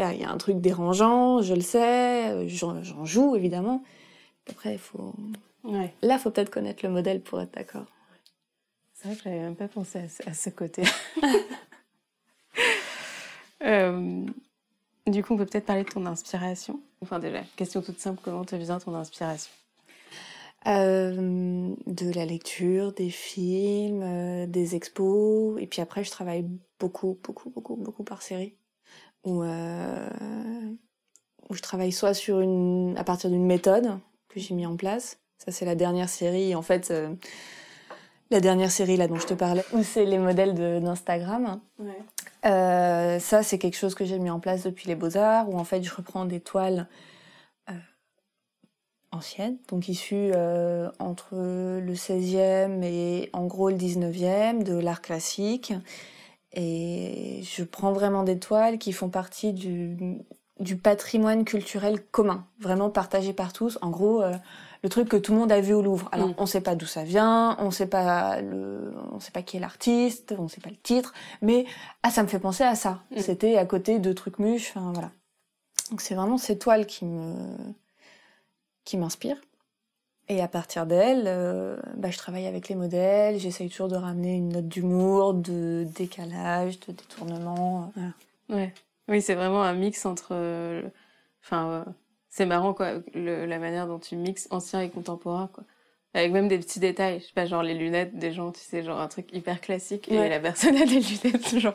[0.02, 3.82] a, y a un truc dérangeant, je le sais, j'en joue évidemment.
[4.50, 5.12] Après, il faut.
[5.64, 5.92] Ouais.
[6.02, 7.86] Là, faut peut-être connaître le modèle pour être d'accord.
[8.96, 10.82] C'est vrai que j'avais même pas pensé à, ce côté.
[13.62, 14.24] euh,
[15.06, 16.80] du coup, on peut peut-être parler de ton inspiration.
[17.02, 19.52] Enfin, déjà, question toute simple comment te vient ton inspiration?
[20.66, 25.60] Euh, De la lecture, des films, euh, des expos.
[25.60, 26.46] Et puis après, je travaille
[26.80, 28.56] beaucoup, beaucoup, beaucoup, beaucoup par série.
[29.24, 30.08] Où, euh,
[31.50, 33.98] où je travaille soit sur une, à partir d'une méthode
[34.30, 35.20] que j'ai mis en place.
[35.36, 36.54] Ça, c'est la dernière série.
[36.54, 36.90] En fait,
[38.30, 41.60] la dernière série là dont je te parlais, où c'est les modèles d'Instagram.
[41.78, 41.98] Ouais.
[42.44, 45.64] Euh, ça, c'est quelque chose que j'ai mis en place depuis les Beaux-Arts, où en
[45.64, 46.88] fait je reprends des toiles
[47.70, 47.74] euh,
[49.12, 55.72] anciennes, donc issues euh, entre le 16e et en gros le 19e, de l'art classique.
[56.52, 59.96] Et je prends vraiment des toiles qui font partie du,
[60.58, 63.78] du patrimoine culturel commun, vraiment partagé par tous.
[63.82, 64.32] En gros, euh,
[64.82, 66.08] le truc que tout le monde a vu au Louvre.
[66.12, 66.34] Alors, mm.
[66.38, 69.60] on sait pas d'où ça vient, on sait pas le, on sait pas qui est
[69.60, 71.66] l'artiste, on sait pas le titre, mais
[72.02, 73.00] ah, ça me fait penser à ça.
[73.10, 73.18] Mm.
[73.18, 75.10] C'était à côté de trucs muches, enfin voilà.
[75.90, 77.34] Donc c'est vraiment ces toiles qui me,
[78.84, 79.40] qui m'inspirent.
[80.28, 84.34] Et à partir d'elles, euh, bah, je travaille avec les modèles, j'essaye toujours de ramener
[84.34, 87.92] une note d'humour, de décalage, de détournement.
[87.94, 88.12] Voilà.
[88.48, 88.74] Ouais.
[89.08, 90.28] Oui, c'est vraiment un mix entre.
[90.32, 90.82] Euh,
[91.44, 91.90] enfin, euh,
[92.28, 95.64] c'est marrant, quoi, la manière dont tu mixes ancien et contemporain, quoi.
[96.14, 98.82] Avec même des petits détails, je sais pas, genre les lunettes des gens, tu sais,
[98.82, 101.74] genre un truc hyper classique, et la personne a des lunettes, genre.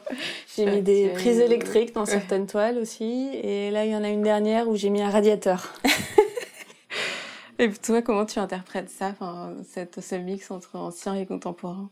[0.56, 4.10] J'ai mis des prises électriques dans certaines toiles aussi, et là, il y en a
[4.10, 5.74] une dernière où j'ai mis un radiateur.
[7.60, 11.92] et toi, comment tu interprètes ça, enfin, cette, ce mix entre ancien et contemporain?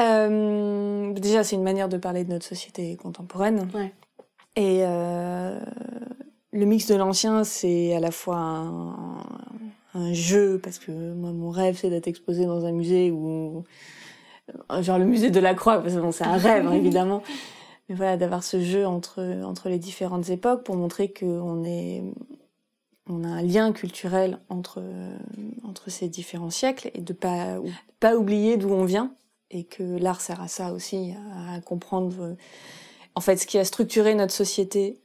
[0.00, 3.68] Euh, déjà, c'est une manière de parler de notre société contemporaine.
[3.74, 3.92] Ouais.
[4.56, 5.60] Et euh,
[6.52, 9.24] le mix de l'ancien, c'est à la fois un,
[9.94, 13.64] un, jeu, parce que moi, mon rêve, c'est d'être exposé dans un musée où,
[14.70, 17.22] euh, genre le musée de la Croix, parce que bon, c'est un rêve, hein, évidemment.
[17.88, 22.02] Mais voilà, d'avoir ce jeu entre, entre les différentes époques pour montrer qu'on est,
[23.08, 24.82] on a un lien culturel entre,
[25.64, 27.56] entre ces différents siècles et de pas,
[27.98, 29.12] pas oublier d'où on vient
[29.50, 31.14] et que l'art sert à ça aussi,
[31.48, 32.34] à, comprendre euh,
[33.14, 35.00] en fait ce qui a structuré notre société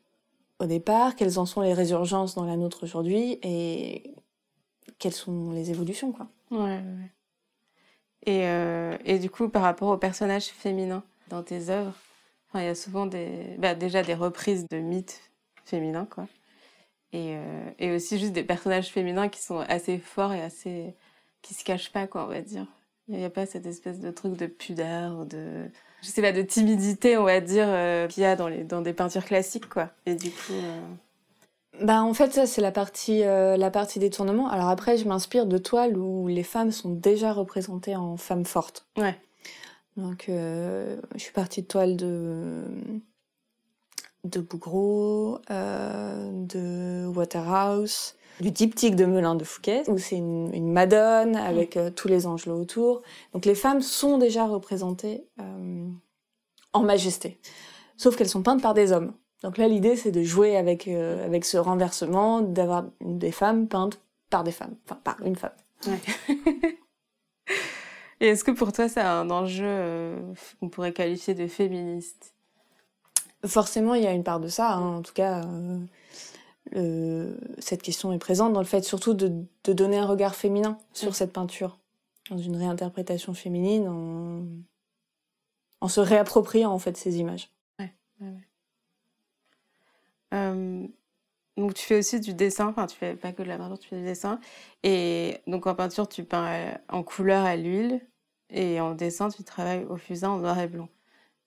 [0.59, 4.15] au départ, quelles en sont les résurgences dans la nôtre aujourd'hui et
[4.99, 6.27] quelles sont les évolutions quoi.
[6.51, 6.81] Ouais.
[8.25, 11.93] Et, euh, et du coup, par rapport aux personnages féminins dans tes œuvres,
[12.55, 15.21] il y a souvent des, bah, déjà des reprises de mythes
[15.65, 16.27] féminins, quoi.
[17.11, 20.95] Et, euh, et aussi juste des personnages féminins qui sont assez forts et assez
[21.41, 22.65] qui se cachent pas, quoi, on va dire.
[23.07, 25.69] Il n'y a pas cette espèce de truc de pudeur, de
[26.05, 28.81] je sais pas, de timidité, on va dire, euh, qu'il y a dans, les, dans
[28.81, 29.89] des peintures classiques, quoi.
[30.05, 30.53] Et du coup.
[30.53, 30.81] Euh,
[31.81, 34.47] bah, en fait, ça, c'est la partie, euh, la partie détournement.
[34.47, 38.85] Alors après, je m'inspire de toiles où les femmes sont déjà représentées en femmes fortes.
[38.97, 39.19] Ouais.
[39.97, 42.65] Donc, je suis partie de toiles de,
[44.25, 51.77] de Bougreau, de Waterhouse, du diptyque de Melun de Fouquet, où c'est une, Madone avec
[51.77, 53.01] euh, tous les angelots autour.
[53.33, 55.87] Donc les femmes sont déjà représentées euh,
[56.73, 57.39] en majesté,
[57.97, 59.13] sauf qu'elles sont peintes par des hommes.
[59.43, 63.99] Donc là, l'idée, c'est de jouer avec, euh, avec ce renversement, d'avoir des femmes peintes
[64.29, 65.51] par des femmes, enfin par une femme.
[68.21, 70.15] Et est-ce que pour toi, c'est un enjeu
[70.59, 72.33] qu'on pourrait qualifier de féministe?
[73.45, 74.73] Forcément, il y a une part de ça.
[74.73, 74.95] Hein.
[74.95, 75.41] En tout cas,
[76.71, 81.31] cette question est présente dans le fait surtout de, donner un regard féminin sur cette
[81.31, 81.79] peinture,
[82.29, 84.45] dans une réinterprétation féminine, en,
[85.81, 87.49] en se réappropriant en fait ces images.
[87.79, 87.93] Ouais,
[90.33, 90.87] euh,
[91.57, 93.87] donc tu fais aussi du dessin, enfin tu fais pas que de la peinture, tu
[93.89, 94.39] fais du dessin.
[94.83, 98.01] Et donc en peinture, tu peins en couleur à l'huile
[98.49, 100.89] et en dessin, tu travailles au fusain en noir et blanc.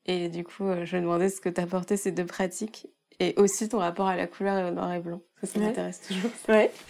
[0.06, 2.88] Et du coup, euh, je me demandais ce que t'apportaient ces deux pratiques
[3.20, 5.20] et aussi ton rapport à la couleur et au noir et blanc.
[5.40, 6.30] Ça, ça m'intéresse toujours.
[6.48, 6.70] Ouais.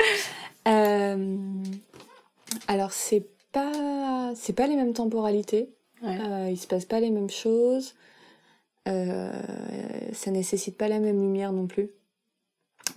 [0.66, 1.36] Euh,
[2.66, 5.70] alors c'est pas c'est pas les mêmes temporalités.
[6.02, 6.18] Ouais.
[6.20, 7.94] Euh, il se passe pas les mêmes choses.
[8.86, 9.32] Euh,
[10.12, 11.88] ça nécessite pas la même lumière non plus.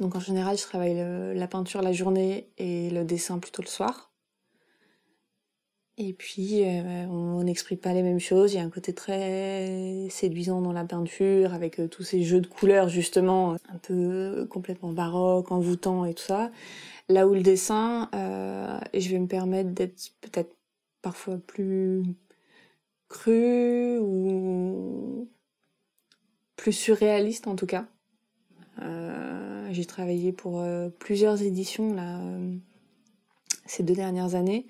[0.01, 0.95] Donc en général, je travaille
[1.33, 4.10] la peinture la journée et le dessin plutôt le soir.
[6.03, 8.53] Et puis, euh, on n'exprime pas les mêmes choses.
[8.53, 12.41] Il y a un côté très séduisant dans la peinture, avec euh, tous ces jeux
[12.41, 16.49] de couleurs, justement, un peu complètement baroque, envoûtant et tout ça.
[17.07, 20.55] Là où le dessin, euh, je vais me permettre d'être peut-être
[21.03, 22.01] parfois plus
[23.07, 25.29] cru ou
[26.55, 27.85] plus surréaliste en tout cas.
[29.69, 30.63] J'ai travaillé pour
[30.99, 32.19] plusieurs éditions là,
[33.65, 34.65] ces deux dernières années.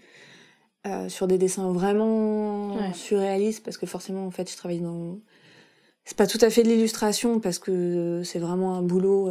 [1.10, 5.20] Sur des dessins vraiment surréalistes parce que forcément en fait je travaille dans
[6.06, 9.30] c'est pas tout à fait de l'illustration parce que c'est vraiment un boulot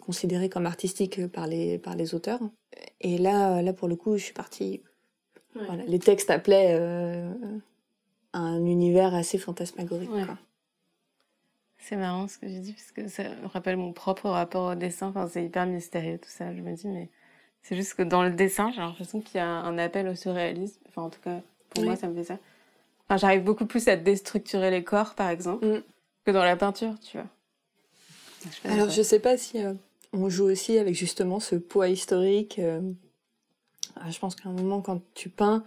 [0.00, 2.40] considéré comme artistique par les par les auteurs
[3.00, 4.82] et là là pour le coup je suis partie
[5.54, 6.78] voilà, les textes appelaient
[8.34, 10.10] un univers assez fantasmagorique
[11.86, 14.74] c'est marrant ce que j'ai dit, parce que ça me rappelle mon propre rapport au
[14.74, 15.08] dessin.
[15.08, 16.52] Enfin, c'est hyper mystérieux tout ça.
[16.52, 17.08] Je me dis, mais
[17.66, 20.78] c'est juste que dans le dessin, j'ai l'impression qu'il y a un appel au surréalisme.
[20.88, 22.38] Enfin, en tout cas, pour moi, ça me fait ça.
[23.04, 25.82] Enfin, j'arrive beaucoup plus à déstructurer les corps, par exemple, mm.
[26.24, 27.26] que dans la peinture, tu vois.
[28.44, 29.74] Je Alors, je sais pas si euh,
[30.12, 32.60] on joue aussi avec justement ce poids historique.
[32.60, 32.80] Euh,
[33.96, 35.64] ah, je pense qu'à un moment, quand tu peins,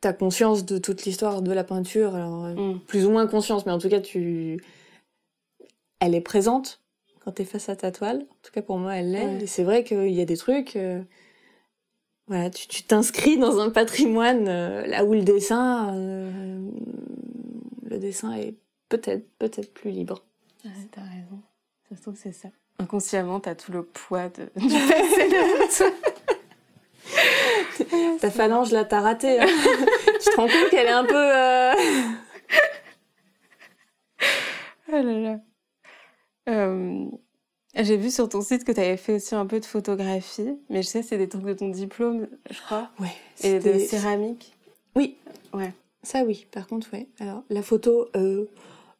[0.00, 2.14] tu as conscience de toute l'histoire de la peinture.
[2.14, 2.80] Alors, euh, mm.
[2.86, 4.62] plus ou moins conscience, mais en tout cas, tu
[5.98, 6.80] elle est présente
[7.28, 8.22] quand tu es face à ta toile.
[8.22, 9.42] En tout cas, pour moi, elle l'est.
[9.42, 10.76] Et c'est vrai qu'il y a des trucs.
[10.76, 11.02] Euh,
[12.26, 16.70] voilà, tu t'inscris dans un patrimoine euh, là où le dessin, euh,
[17.84, 18.54] le dessin est
[18.88, 20.24] peut-être peut-être plus libre.
[20.62, 21.42] T'as raison.
[21.90, 22.48] Ça se trouve c'est ça.
[22.78, 24.68] Inconsciemment, t'as tout le poids de, du
[25.68, 25.84] passé
[28.22, 29.38] Ta phalange là, t'as raté.
[29.38, 29.46] Hein.
[30.18, 31.32] tu te rends compte qu'elle est un peu.
[34.88, 35.40] Oh là là.
[36.48, 37.04] Euh,
[37.74, 40.82] j'ai vu sur ton site que tu avais fait aussi un peu de photographie, mais
[40.82, 42.90] je sais c'est des trucs de ton diplôme, je crois.
[42.98, 43.14] Ouais.
[43.42, 44.54] Et de céramique.
[44.96, 45.16] Oui.
[45.52, 45.72] Ouais.
[46.02, 46.46] Ça oui.
[46.50, 47.08] Par contre, ouais.
[47.20, 48.46] Alors la photo, euh,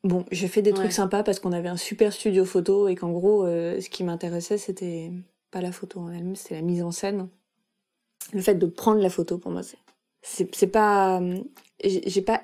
[0.04, 3.10] bon, j'ai fait des trucs sympas parce qu'on avait un super studio photo et qu'en
[3.10, 5.10] gros, euh, ce qui m'intéressait, c'était
[5.50, 7.28] pas la photo en elle-même, c'était la mise en scène.
[8.34, 9.78] Le fait de prendre la photo pour moi, c'est
[10.52, 11.22] c'est pas,
[11.82, 12.42] j'ai pas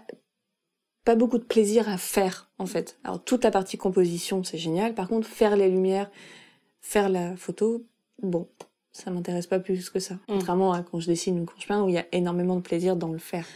[1.05, 2.99] pas beaucoup de plaisir à faire en fait.
[3.05, 6.11] Alors toute la partie composition c'est génial, par contre faire les lumières,
[6.81, 7.85] faire la photo,
[8.23, 8.49] bon,
[8.93, 10.15] ça m'intéresse pas plus que ça.
[10.15, 10.19] Mm.
[10.29, 12.63] Contrairement à quand je dessine ou quand je peins où il y a énormément de
[12.63, 13.47] plaisir dans le faire.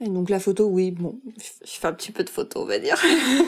[0.00, 2.80] Et donc la photo, oui, bon, je fais un petit peu de photo, on va
[2.80, 3.00] dire.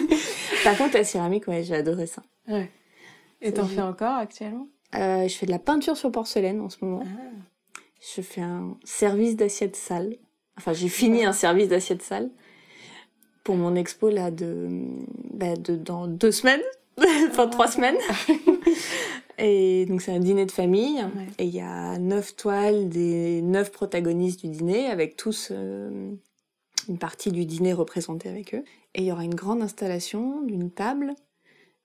[0.64, 2.23] par contre la céramique, ouais, j'ai adoré ça.
[2.47, 2.70] Ouais.
[3.40, 4.68] Et t'en fais encore actuellement?
[4.94, 7.03] Euh, Je fais de la peinture sur porcelaine en ce moment.
[7.05, 7.81] Ah.
[8.16, 10.16] Je fais un service d'assiette sale.
[10.57, 12.31] Enfin, j'ai fini un service d'assiette sale
[13.44, 14.68] pour mon expo là de,
[15.33, 16.62] bah, de dans deux semaines,
[17.28, 17.98] enfin trois semaines.
[19.38, 21.04] et donc c'est un dîner de famille
[21.38, 26.12] et il y a neuf toiles des neuf protagonistes du dîner avec tous euh,
[26.88, 28.64] une partie du dîner représentée avec eux.
[28.94, 31.14] Et il y aura une grande installation d'une table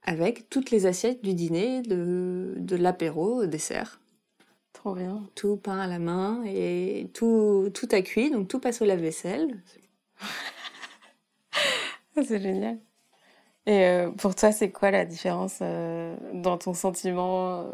[0.04, 4.00] avec toutes les assiettes du dîner, de, de l'apéro au dessert.
[4.72, 5.24] Trop bien.
[5.36, 9.62] Tout peint à la main et tout, tout à cuit, donc tout passe au lave-vaisselle.
[12.28, 12.78] c'est génial.
[13.66, 17.72] Et euh, pour toi, c'est quoi la différence euh, dans ton sentiment euh,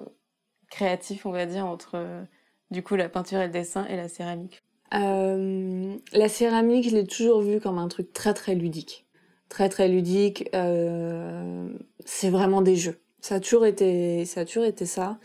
[0.70, 2.26] créatif, on va dire, entre
[2.72, 4.62] du coup la peinture et le dessin et la céramique?
[4.92, 9.06] La céramique, je l'ai toujours vue comme un truc très très ludique.
[9.50, 10.50] Très très ludique.
[10.54, 13.00] c'est vraiment des jeux.
[13.22, 14.42] Ça a toujours été ça.
[14.42, 15.18] A toujours été ça.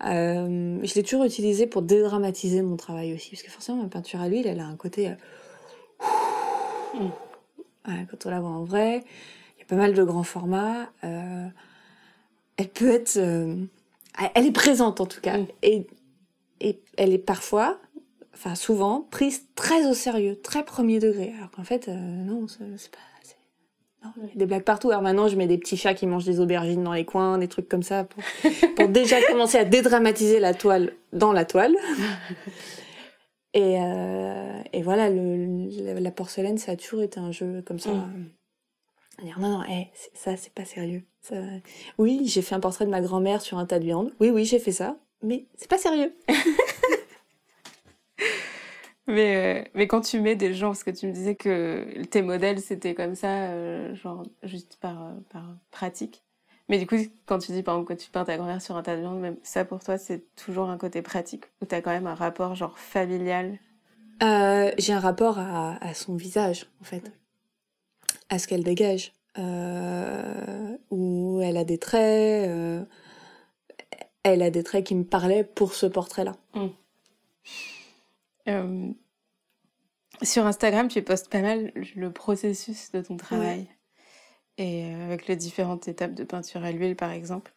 [0.00, 4.28] je l'ai toujours utilisé pour dédramatiser mon travail aussi, parce que forcément ma peinture à
[4.28, 5.10] l'huile, elle a un côté...
[6.94, 7.08] Mm
[8.10, 9.04] quand on la voit en vrai,
[9.56, 10.88] il y a pas mal de grands formats.
[11.04, 11.46] Euh,
[12.56, 13.56] elle peut être, euh,
[14.34, 15.46] elle est présente en tout cas, mm.
[15.62, 15.86] et,
[16.60, 17.78] et elle est parfois,
[18.34, 22.90] enfin souvent, prise très au sérieux, très premier degré, alors qu'en fait, euh, non, c'est
[22.90, 24.08] pas.
[24.34, 24.90] des blagues partout.
[24.90, 27.48] Alors maintenant, je mets des petits chats qui mangent des aubergines dans les coins, des
[27.48, 28.22] trucs comme ça, pour,
[28.76, 31.76] pour déjà commencer à dédramatiser la toile dans la toile.
[33.58, 37.90] Et, euh, et voilà, le, la porcelaine, ça a toujours été un jeu comme ça.
[37.90, 38.30] Mm.
[39.24, 41.02] Dire, non, non, hey, ça, c'est pas sérieux.
[41.22, 41.34] Ça...
[41.98, 44.12] Oui, j'ai fait un portrait de ma grand-mère sur un tas de viande.
[44.20, 46.14] Oui, oui, j'ai fait ça, mais c'est pas sérieux.
[49.08, 52.22] mais, euh, mais quand tu mets des gens, parce que tu me disais que tes
[52.22, 56.22] modèles, c'était comme ça, euh, genre juste par, par pratique.
[56.68, 58.82] Mais du coup, quand tu dis par exemple que tu peins ta grand-mère sur un
[58.82, 61.90] tas de viande, même ça pour toi, c'est toujours un côté pratique ou t'as quand
[61.90, 63.58] même un rapport genre familial?
[64.22, 67.10] Euh, J'ai un rapport à, à, son visage en fait,
[68.28, 72.84] à ce qu'elle dégage, euh, où elle a des traits, euh,
[74.22, 76.36] elle a des traits qui me parlaient pour ce portrait-là.
[76.54, 76.66] Mmh.
[78.48, 78.92] Euh,
[80.22, 83.68] sur Instagram, tu postes pas mal le processus de ton travail
[84.58, 87.54] et euh, avec les différentes étapes de peinture à l'huile par exemple.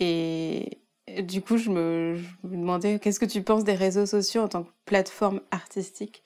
[0.00, 0.80] Et
[1.22, 4.64] du coup, je me, me demandais qu'est-ce que tu penses des réseaux sociaux en tant
[4.64, 6.22] que plateforme artistique?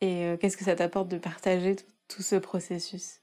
[0.00, 1.76] Et euh, qu'est-ce que ça t'apporte de partager
[2.08, 3.20] tout, ce processus?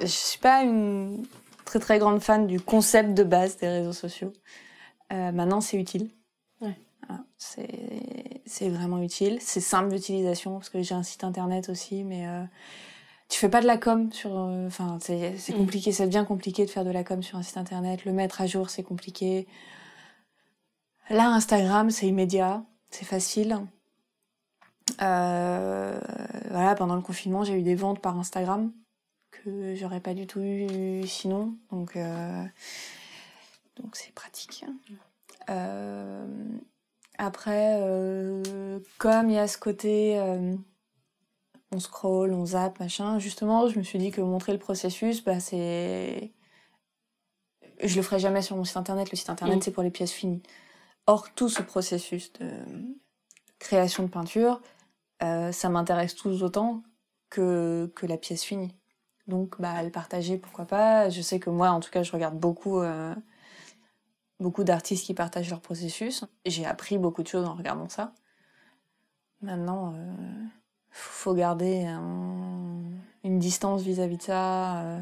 [0.00, 1.26] Je suis pas une
[1.64, 4.32] très très grande fan du concept de base des réseaux sociaux.
[5.12, 6.08] Euh, maintenant, c'est utile.
[6.60, 6.76] Ouais.
[8.46, 9.38] c'est vraiment utile.
[9.40, 12.26] C'est simple d'utilisation parce que j'ai un site internet aussi, mais
[13.32, 15.56] tu fais pas de la com sur euh, enfin c'est c'est mm.
[15.56, 18.04] compliqué ça devient compliqué de faire de la com sur un site internet.
[18.04, 19.48] Le mettre à jour c'est compliqué.
[21.08, 23.58] Là Instagram c'est immédiat c'est facile.
[25.00, 25.98] Euh,
[26.50, 28.70] voilà pendant le confinement j'ai eu des ventes par Instagram
[29.30, 31.54] que j'aurais pas du tout eu sinon.
[31.70, 32.44] Donc euh,
[33.76, 34.66] donc c'est pratique.
[37.16, 37.80] Après
[38.98, 40.20] comme il y a ce côté
[41.72, 43.18] on scroll, on zappe, machin.
[43.18, 46.32] Justement, je me suis dit que montrer le processus, bah, c'est.
[47.82, 49.10] Je le ferai jamais sur mon site internet.
[49.10, 49.62] Le site internet, mm.
[49.62, 50.42] c'est pour les pièces finies.
[51.06, 52.50] Or, tout ce processus de
[53.58, 54.60] création de peinture,
[55.22, 56.82] euh, ça m'intéresse tous autant
[57.30, 58.74] que, que la pièce finie.
[59.26, 61.08] Donc, bah, le partager, pourquoi pas.
[61.08, 63.14] Je sais que moi, en tout cas, je regarde beaucoup, euh,
[64.40, 66.24] beaucoup d'artistes qui partagent leur processus.
[66.44, 68.12] J'ai appris beaucoup de choses en regardant ça.
[69.40, 70.44] Maintenant, euh,
[70.92, 71.86] faut garder
[73.24, 74.82] une distance vis-à-vis de ça.
[74.82, 75.00] Euh,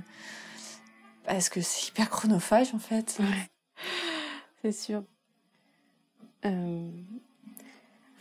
[1.25, 3.19] parce que c'est hyper chronophage en fait.
[4.63, 5.03] C'est sûr.
[6.45, 6.91] Euh,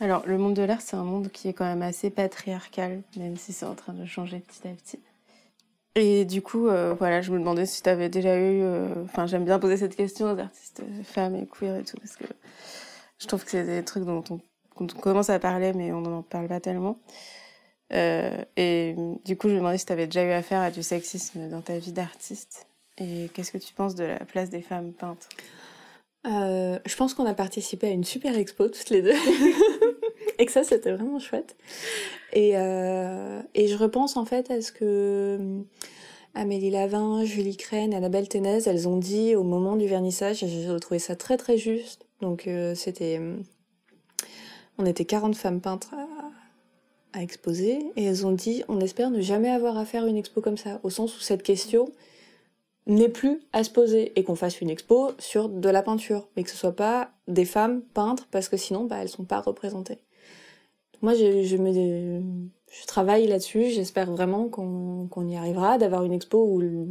[0.00, 3.36] alors, le monde de l'art, c'est un monde qui est quand même assez patriarcal, même
[3.36, 4.98] si c'est en train de changer petit à petit.
[5.96, 8.64] Et du coup, euh, voilà, je me demandais si tu avais déjà eu.
[9.04, 12.24] Enfin, j'aime bien poser cette question aux artistes femmes et queer et tout, parce que
[13.18, 14.40] je trouve que c'est des trucs dont on,
[14.76, 16.98] on commence à parler, mais on n'en parle pas tellement.
[17.92, 20.82] Euh, et du coup, je me demandais si tu avais déjà eu affaire à du
[20.82, 22.66] sexisme dans ta vie d'artiste.
[22.98, 25.28] Et qu'est-ce que tu penses de la place des femmes peintres
[26.26, 29.14] euh, Je pense qu'on a participé à une super expo toutes les deux.
[30.38, 31.56] et que ça, c'était vraiment chouette.
[32.32, 34.84] Et, euh, et je repense en fait à ce que
[35.40, 35.60] euh,
[36.34, 40.80] Amélie Lavin, Julie Crène, Annabelle Ténez, elles ont dit au moment du vernissage, et j'ai
[40.80, 42.06] trouvé ça très très juste.
[42.20, 43.20] Donc euh, c'était...
[44.78, 45.94] On était 40 femmes peintres
[47.12, 50.40] à exposer et elles ont dit on espère ne jamais avoir à faire une expo
[50.40, 51.90] comme ça, au sens où cette question
[52.86, 56.42] n'est plus à se poser et qu'on fasse une expo sur de la peinture, mais
[56.42, 59.98] que ce soit pas des femmes peintres parce que sinon bah, elles sont pas représentées.
[61.02, 66.84] Moi je, je, travaille là-dessus, j'espère vraiment qu'on y arrivera, d'avoir une expo où le,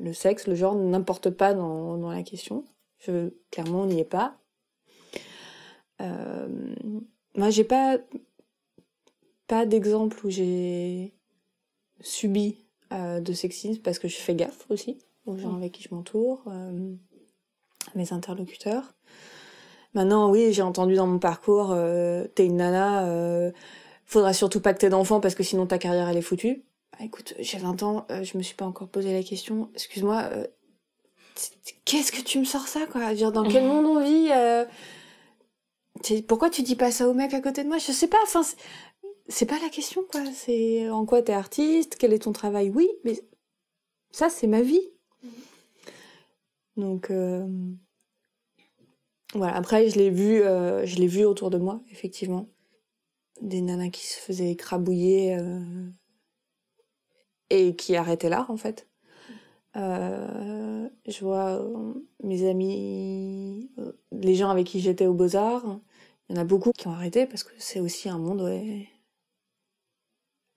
[0.00, 2.64] le, sexe, le genre n'importe pas dans, dans, la question.
[2.98, 4.36] Je, clairement on n'y est pas.
[6.00, 6.48] Euh,
[7.36, 7.98] moi j'ai pas
[9.46, 11.14] pas d'exemple où j'ai
[12.00, 15.94] subi euh, de sexisme parce que je fais gaffe aussi aux gens avec qui je
[15.94, 16.94] m'entoure, euh,
[17.94, 18.94] mes interlocuteurs.
[19.94, 23.52] Maintenant, oui, j'ai entendu dans mon parcours, euh, t'es une nana,
[24.04, 26.62] faudra surtout pas que t'aies d'enfants parce que sinon ta carrière elle est foutue.
[26.92, 29.70] Bah, écoute, j'ai 20 ans, je me suis pas encore posé la question.
[29.74, 30.28] Excuse-moi,
[31.86, 33.14] qu'est-ce que tu me sors ça quoi?
[33.14, 34.30] Dire, Dans quel monde on vit
[36.28, 37.78] Pourquoi tu dis pas ça au mec à côté de moi?
[37.78, 38.18] Je sais pas.
[38.24, 38.42] Enfin,
[39.28, 40.24] c'est pas la question, quoi.
[40.34, 43.20] C'est en quoi t'es artiste, quel est ton travail, oui, mais
[44.10, 44.92] ça, c'est ma vie.
[46.76, 47.46] Donc, euh...
[49.34, 49.54] voilà.
[49.56, 52.48] Après, je l'ai vu, euh, je l'ai vu autour de moi, effectivement.
[53.40, 55.88] Des nanas qui se faisaient écrabouiller euh...
[57.50, 58.88] et qui arrêtaient l'art, en fait.
[59.76, 65.80] Euh, je vois euh, mes amis, euh, les gens avec qui j'étais aux Beaux-Arts,
[66.28, 68.88] il y en a beaucoup qui ont arrêté parce que c'est aussi un monde ouais,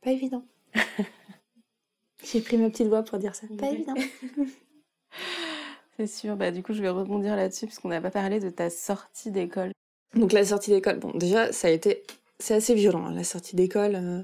[0.08, 0.46] pas évident.
[2.24, 3.46] J'ai pris ma petite voix pour dire ça.
[3.60, 3.94] Pas évident.
[5.98, 6.38] C'est sûr.
[6.38, 9.32] Bah, du coup, je vais rebondir là-dessus parce qu'on n'a pas parlé de ta sortie
[9.32, 9.72] d'école.
[10.16, 12.04] Donc la sortie d'école, bon, déjà, ça a été...
[12.40, 13.96] C'est assez violent, hein, la sortie d'école.
[13.96, 14.22] euh.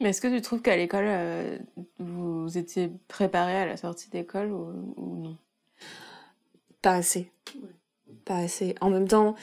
[0.00, 1.58] Mais est-ce que tu trouves qu'à l'école, euh,
[2.00, 5.36] vous étiez préparé à la sortie d'école ou, ou non?
[6.82, 7.30] Pas assez.
[8.24, 8.74] Pas assez.
[8.80, 9.36] En même temps,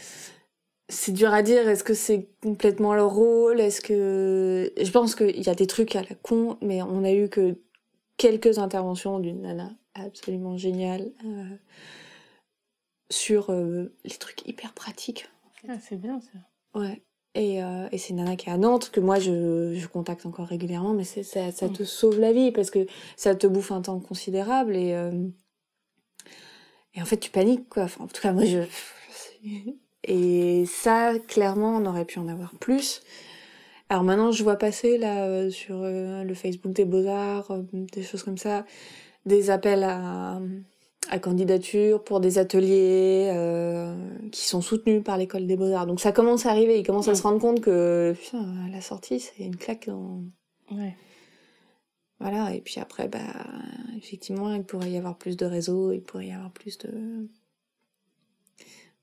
[0.91, 1.67] c'est dur à dire.
[1.67, 4.71] Est-ce que c'est complètement leur rôle Est-ce que.
[4.79, 7.57] Je pense qu'il y a des trucs à la con, mais on a eu que
[8.17, 11.55] quelques interventions d'une nana absolument géniale euh,
[13.09, 15.27] sur euh, les trucs hyper pratiques.
[15.67, 16.79] Ah, C'est bien ça.
[16.79, 17.01] Ouais.
[17.33, 20.25] Et, euh, et c'est une nana qui est à Nantes, que moi je, je contacte
[20.25, 22.85] encore régulièrement, mais ça, ça te sauve la vie parce que
[23.15, 24.89] ça te bouffe un temps considérable et,
[26.93, 27.83] et en fait tu paniques quoi.
[27.83, 28.59] Enfin, en tout cas, moi je.
[30.03, 33.01] Et ça, clairement, on aurait pu en avoir plus.
[33.89, 38.03] Alors maintenant, je vois passer là euh, sur euh, le Facebook des Beaux-Arts, euh, des
[38.03, 38.65] choses comme ça,
[39.25, 40.39] des appels à,
[41.09, 43.29] à candidature pour des ateliers
[44.31, 45.87] qui sont soutenus par l'école des Beaux-Arts.
[45.87, 49.19] Donc ça commence à arriver, ils commencent à se rendre compte que putain, la sortie,
[49.19, 50.21] c'est une claque dans...
[50.71, 50.95] Ouais.
[52.21, 53.19] Voilà, et puis après, bah,
[53.97, 57.27] effectivement, il pourrait y avoir plus de réseaux, il pourrait y avoir plus de...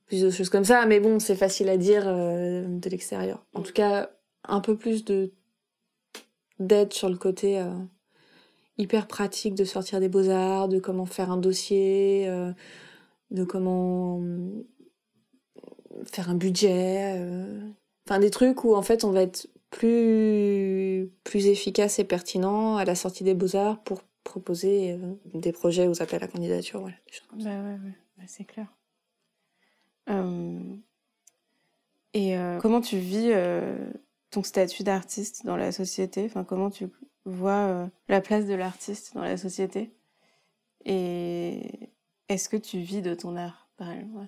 [0.08, 3.44] plus de choses comme ça, mais bon, c'est facile à dire euh, de l'extérieur.
[3.54, 4.10] En tout cas,
[4.44, 5.32] un peu plus de
[6.58, 7.70] d'aide sur le côté euh,
[8.78, 12.50] hyper pratique de sortir des beaux-arts, de comment faire un dossier, euh,
[13.30, 14.20] de comment
[16.04, 17.20] faire un budget,
[18.06, 22.84] enfin des trucs où en fait on va être plus plus efficace et pertinent à
[22.84, 24.98] la sortie des beaux-arts pour proposer
[25.34, 26.96] des projets aux appels à candidature, voilà.
[27.32, 27.94] Bah ouais, ouais.
[28.16, 28.68] Bah, c'est clair.
[30.08, 30.58] Euh,
[32.14, 33.76] Et euh, comment tu vis euh,
[34.30, 36.24] ton statut d'artiste dans la société?
[36.26, 36.88] Enfin, comment tu
[37.24, 39.92] vois la place de l'artiste dans la société?
[40.84, 41.90] Et
[42.28, 44.26] est-ce que tu vis de ton art parallèlement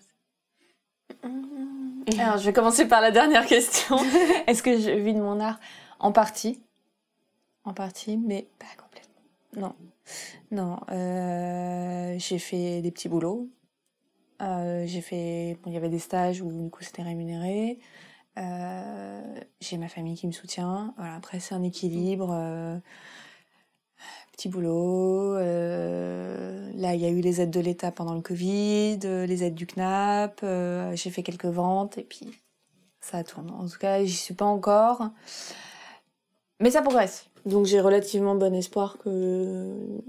[2.18, 3.96] Alors, je vais commencer par la dernière question.
[4.46, 5.58] Est-ce que je vis de mon art?
[5.98, 6.62] En partie.
[7.64, 9.22] En partie, mais pas complètement.
[9.56, 9.74] Non.
[10.50, 10.80] Non.
[10.90, 13.48] euh, j'ai fait des petits boulots.
[14.40, 15.56] Euh, j'ai fait.
[15.66, 17.78] Il y avait des stages où, du coup, c'était rémunéré.
[18.38, 20.94] Euh, j'ai ma famille qui me soutient.
[20.96, 22.30] Voilà, après, c'est un équilibre.
[22.32, 22.78] euh,
[24.32, 25.34] petit boulot.
[25.34, 29.66] là, il y a eu les aides de l'État pendant le Covid, les aides du
[29.66, 30.40] CNAP.
[30.94, 32.30] j'ai fait quelques ventes et puis
[33.00, 33.50] ça tourne.
[33.50, 35.10] En tout cas, j'y suis pas encore.
[36.60, 37.26] Mais ça progresse.
[37.46, 40.00] Donc j'ai relativement bon espoir que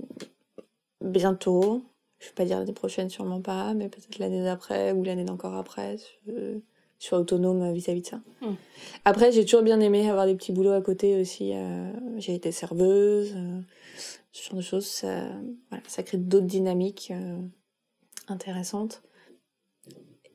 [1.01, 1.83] bientôt,
[2.21, 5.55] je vais pas dire l'année prochaine, sûrement pas, mais peut-être l'année d'après ou l'année d'encore
[5.55, 5.97] après,
[6.27, 6.59] je,
[6.99, 8.21] je sois autonome vis-à-vis de ça.
[8.41, 8.53] Mm.
[9.05, 11.51] Après, j'ai toujours bien aimé avoir des petits boulots à côté aussi.
[11.55, 13.59] euh, j'ai été serveuse, euh,
[14.31, 14.85] ce genre de choses.
[14.85, 15.23] Ça,
[15.69, 17.39] voilà, ça crée d'autres dynamiques euh,
[18.27, 19.01] intéressantes.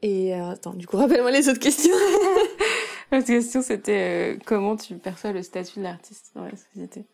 [0.03, 1.95] Et euh, attends, du coup, rappelle-moi les autres questions.
[3.13, 7.05] L'autre question, c'était euh, comment tu perçois le statut de l'artiste dans la société?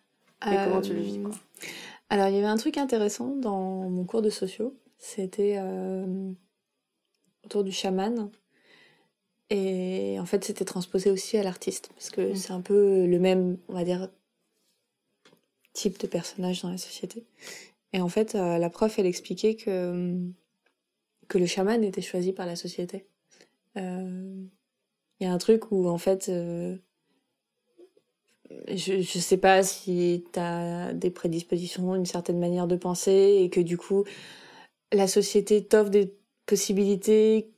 [0.46, 1.30] Et comment tu le vis, quoi?
[1.30, 4.76] Euh, Alors, il y avait un truc intéressant dans mon cours de sociaux.
[4.98, 6.30] C'était euh,
[7.42, 8.30] autour du chaman.
[9.48, 11.88] Et en fait, c'était transposé aussi à l'artiste.
[11.94, 12.36] Parce que Mm.
[12.36, 14.10] c'est un peu le même, on va dire,
[15.72, 17.24] type de personnage dans la société.
[17.94, 20.14] Et en fait, euh, la prof, elle expliquait que,
[21.28, 23.06] que le chaman était choisi par la société.
[23.78, 24.44] Euh,
[25.18, 26.76] Il y a un truc où, en fait, euh,
[28.68, 33.50] je, je sais pas si tu as des prédispositions, une certaine manière de penser, et
[33.50, 34.04] que du coup,
[34.92, 36.14] la société t'offre des
[36.46, 37.52] possibilités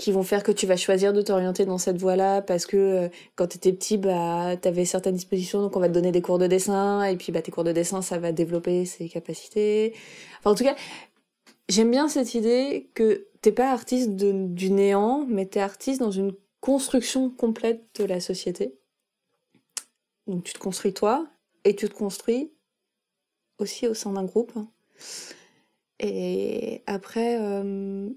[0.00, 3.08] qui vont faire que tu vas choisir de t'orienter dans cette voie-là parce que euh,
[3.36, 6.22] quand tu étais petit, bah, tu avais certaines dispositions, donc on va te donner des
[6.22, 9.92] cours de dessin, et puis bah, tes cours de dessin, ça va développer ses capacités.
[10.38, 10.74] Enfin, en tout cas,
[11.68, 16.32] j'aime bien cette idée que t'es pas artiste du néant, mais t'es artiste dans une
[16.60, 18.79] construction complète de la société.
[20.30, 21.26] Donc tu te construis toi,
[21.64, 22.52] et tu te construis
[23.58, 24.52] aussi au sein d'un groupe.
[25.98, 28.08] Et après, euh,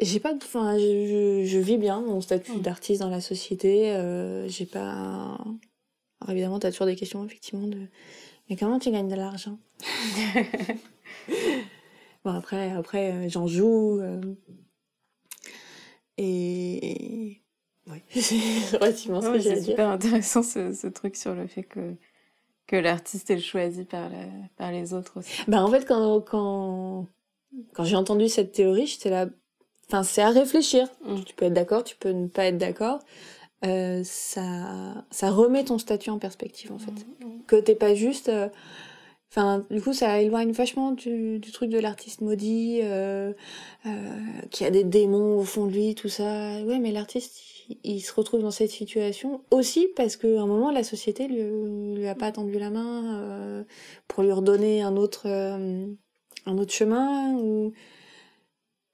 [0.00, 3.94] j'ai pas, enfin, je, vis bien mon statut d'artiste dans la société.
[3.94, 5.38] euh, j'ai pas.
[6.20, 7.86] Alors évidemment, t'as toujours des questions effectivement de.
[8.48, 9.58] Mais comment tu gagnes de l'argent?
[12.24, 14.00] Bon après, après, euh, j'en joue.
[14.00, 14.20] euh,
[16.18, 17.40] Et
[17.88, 19.64] ouais, c'est relativement ce que C'est dire.
[19.64, 21.94] super intéressant ce, ce truc sur le fait que,
[22.66, 24.26] que l'artiste est choisi par, la,
[24.56, 25.42] par les autres aussi.
[25.48, 27.06] Bah en fait quand quand
[27.74, 29.26] quand j'ai entendu cette théorie, j'étais là
[29.88, 30.88] enfin c'est à réfléchir.
[31.04, 31.22] Mm.
[31.24, 33.00] Tu peux être d'accord, tu peux ne pas être d'accord.
[33.64, 36.92] Euh, ça ça remet ton statut en perspective en fait.
[36.92, 37.42] Mm.
[37.46, 38.28] que t'es pas juste.
[38.28, 38.48] euh,
[39.30, 43.32] Enfin, du coup, ça éloigne vachement du, du truc de l'artiste maudit, euh,
[43.84, 43.90] euh,
[44.50, 46.24] qui a des démons au fond de lui, tout ça.
[46.62, 47.38] Ouais, mais l'artiste,
[47.84, 52.06] il, se retrouve dans cette situation aussi parce qu'à un moment, la société lui, lui
[52.06, 53.64] a pas tendu la main euh,
[54.08, 55.86] pour lui redonner un autre, euh,
[56.46, 57.34] un autre chemin.
[57.34, 57.72] Ou...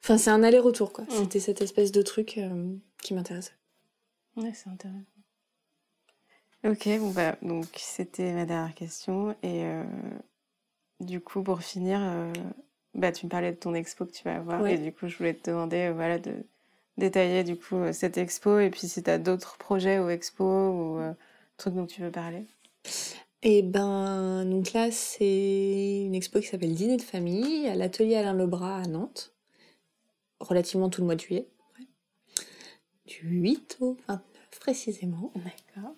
[0.02, 1.04] Enfin, c'est un aller-retour, quoi.
[1.04, 1.10] Mm.
[1.10, 3.56] C'était cette espèce de truc euh, qui m'intéressait.
[4.36, 5.12] Ouais, c'est intéressant.
[6.64, 9.32] Ok, bon bah, donc c'était ma dernière question.
[9.42, 9.84] Et euh,
[11.00, 12.32] du coup, pour finir, euh,
[12.94, 14.62] bah, tu me parlais de ton expo que tu vas avoir.
[14.62, 14.74] Ouais.
[14.74, 16.46] Et du coup, je voulais te demander euh, voilà, de
[16.98, 20.74] détailler du coup euh, cette expo et puis si tu as d'autres projets ou expos
[20.74, 21.12] ou euh,
[21.56, 22.46] trucs dont tu veux parler.
[23.42, 28.34] Et ben, donc là, c'est une expo qui s'appelle Dîner de famille à l'atelier Alain
[28.34, 29.34] Lebras à Nantes,
[30.38, 31.48] relativement tout le mois de juillet.
[31.78, 31.86] Ouais.
[33.06, 34.22] Du 8 au 29
[34.60, 35.32] précisément.
[35.34, 35.94] D'accord.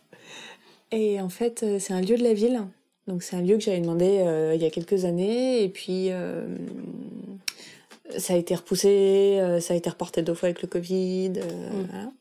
[0.90, 2.62] Et en fait, euh, c'est un lieu de la ville.
[3.06, 5.62] Donc c'est un lieu que j'avais demandé euh, il y a quelques années.
[5.62, 6.46] Et puis, euh,
[8.18, 11.32] ça a été repoussé, euh, ça a été reporté deux fois avec le Covid.
[11.36, 11.86] euh, Mm.
[11.90, 12.12] voilà.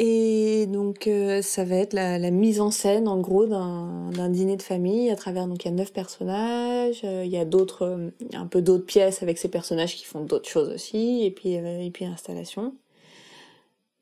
[0.00, 4.56] Et donc, euh, ça va être la, la mise en scène, en gros, d'un dîner
[4.56, 5.48] de famille à travers.
[5.48, 7.00] Donc, il y a neuf personnages.
[7.04, 10.20] euh, Il y a d'autres, euh, un peu d'autres pièces avec ces personnages qui font
[10.22, 11.24] d'autres choses aussi.
[11.24, 12.74] Et puis, et puis installation.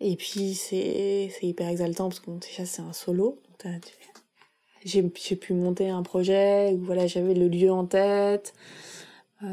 [0.00, 3.38] Et puis, c'est hyper exaltant parce que bon, déjà, c'est un solo.
[4.84, 8.52] J'ai pu monter un projet où voilà, j'avais le lieu en tête.
[9.42, 9.46] Euh,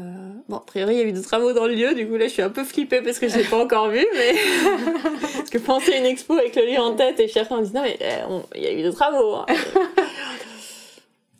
[0.48, 2.26] bon, a priori, il y a eu des travaux dans le lieu, du coup là,
[2.26, 4.32] je suis un peu flippée parce que je l'ai pas encore vu, mais
[5.20, 7.82] parce que penser une expo avec le lieu en tête et chacun me dit non
[7.82, 9.34] mais euh, on- il y a eu des travaux.
[9.34, 9.46] hein.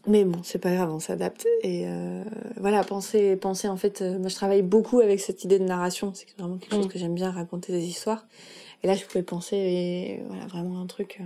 [0.07, 2.23] mais bon, c'est pas grave, on s'adapte et euh,
[2.59, 6.13] voilà, penser, penser en fait, euh, moi je travaille beaucoup avec cette idée de narration,
[6.15, 6.91] c'est vraiment quelque chose Mm.
[6.91, 8.27] que j'aime bien raconter des histoires.
[8.83, 11.25] Et là, je pouvais penser et, voilà vraiment un truc, euh,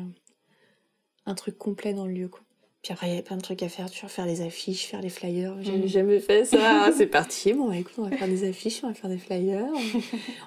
[1.26, 2.40] un truc complet dans le lieu quoi.
[2.82, 4.86] Puis après, il y avait plein de trucs à faire, tu vois, faire les affiches,
[4.86, 5.56] faire les flyers.
[5.62, 5.86] J'avais Mhm.
[5.88, 6.58] jamais fait ça.
[6.88, 7.52] Ah, c'est parti.
[7.52, 9.66] Bon, bah, écoute, on va faire des affiches, on va faire des flyers.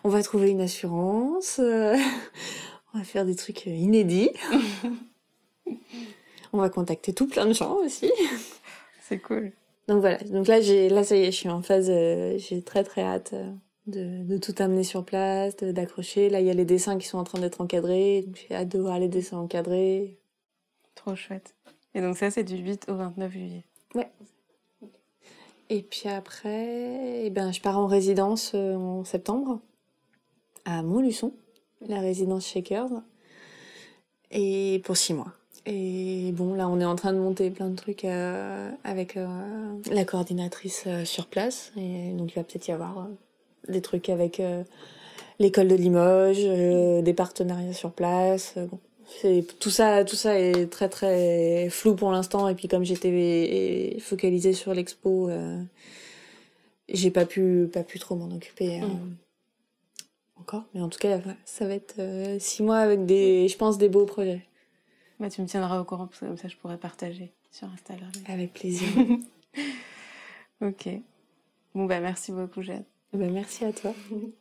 [0.04, 1.58] On va trouver une assurance.
[1.60, 1.96] euh,
[2.94, 4.32] On va faire des trucs euh, inédits.
[6.54, 8.12] On va contacter tout plein de gens aussi.
[9.08, 9.52] C'est cool.
[9.88, 10.18] Donc voilà.
[10.26, 13.02] Donc là, j'ai, là, ça y est, je suis en phase, euh, j'ai très très
[13.02, 13.50] hâte euh,
[13.88, 16.30] de, de tout amener sur place, de- d'accrocher.
[16.30, 18.26] Là, il y a les dessins qui sont en train d'être encadrés.
[18.36, 20.18] J'ai hâte de voir les dessins encadrés.
[20.96, 21.56] Trop chouette.
[21.94, 23.64] Et donc ça, c'est du 8 au 29 juillet.
[25.74, 29.62] Et puis après, eh ben, je pars en résidence euh, en septembre
[30.66, 31.32] à Montluçon,
[31.88, 32.90] la résidence Shakers,
[34.32, 35.32] et pour six mois.
[35.66, 39.28] Et bon, là, on est en train de monter plein de trucs euh, avec euh,
[39.90, 41.72] la coordinatrice sur place.
[41.78, 43.08] Et donc, il va peut-être y avoir
[43.70, 44.42] des trucs avec
[45.40, 46.44] l'école de Limoges,
[47.02, 48.56] des partenariats sur place.
[48.58, 48.80] bon.
[49.60, 52.48] Tout ça, tout ça est très très flou pour l'instant.
[52.48, 55.62] Et puis comme j'étais focalisée sur l'expo, euh,
[56.90, 59.16] j'ai pas pu pas pu trop m'en occuper euh, Mm.
[60.38, 60.64] encore.
[60.74, 63.90] Mais en tout cas, ça va être euh, six mois avec des, je pense, des
[63.90, 64.46] beaux projets.
[65.20, 68.12] Bah, tu me tiendras au courant parce que comme ça, je pourrais partager sur Instagram.
[68.28, 68.88] Avec plaisir.
[70.64, 70.90] Ok.
[71.74, 72.84] Bon, bah merci beaucoup, Jade.
[73.14, 73.94] ben, merci à toi.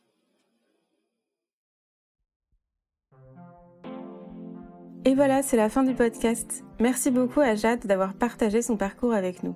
[5.07, 6.63] Et voilà, c'est la fin du podcast.
[6.79, 9.55] Merci beaucoup à Jade d'avoir partagé son parcours avec nous.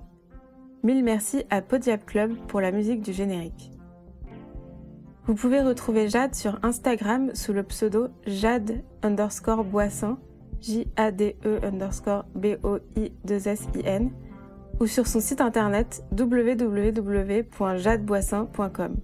[0.81, 3.71] Mille merci à Podiap Club pour la musique du générique.
[5.27, 10.17] Vous pouvez retrouver Jade sur Instagram sous le pseudo Jade underscore Boissin,
[10.61, 14.09] J-A-D-E underscore B-O-I-2-S-I-N,
[14.79, 18.95] ou sur son site internet www.jadeboissin.com.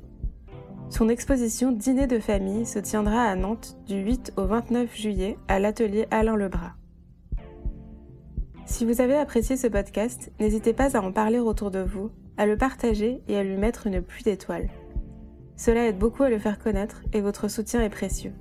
[0.92, 5.58] Son exposition Dîner de famille se tiendra à Nantes du 8 au 29 juillet à
[5.58, 6.74] l'atelier Alain Lebras.
[8.66, 12.46] Si vous avez apprécié ce podcast, n'hésitez pas à en parler autour de vous, à
[12.46, 14.70] le partager et à lui mettre une pluie d'étoiles.
[15.56, 18.34] Cela aide beaucoup à le faire connaître et votre soutien est précieux.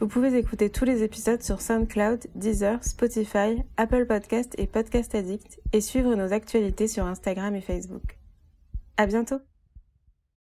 [0.00, 5.60] Vous pouvez écouter tous les épisodes sur SoundCloud, Deezer, Spotify, Apple Podcast et Podcast Addict
[5.72, 8.18] et suivre nos actualités sur Instagram et Facebook.
[8.96, 9.38] À bientôt!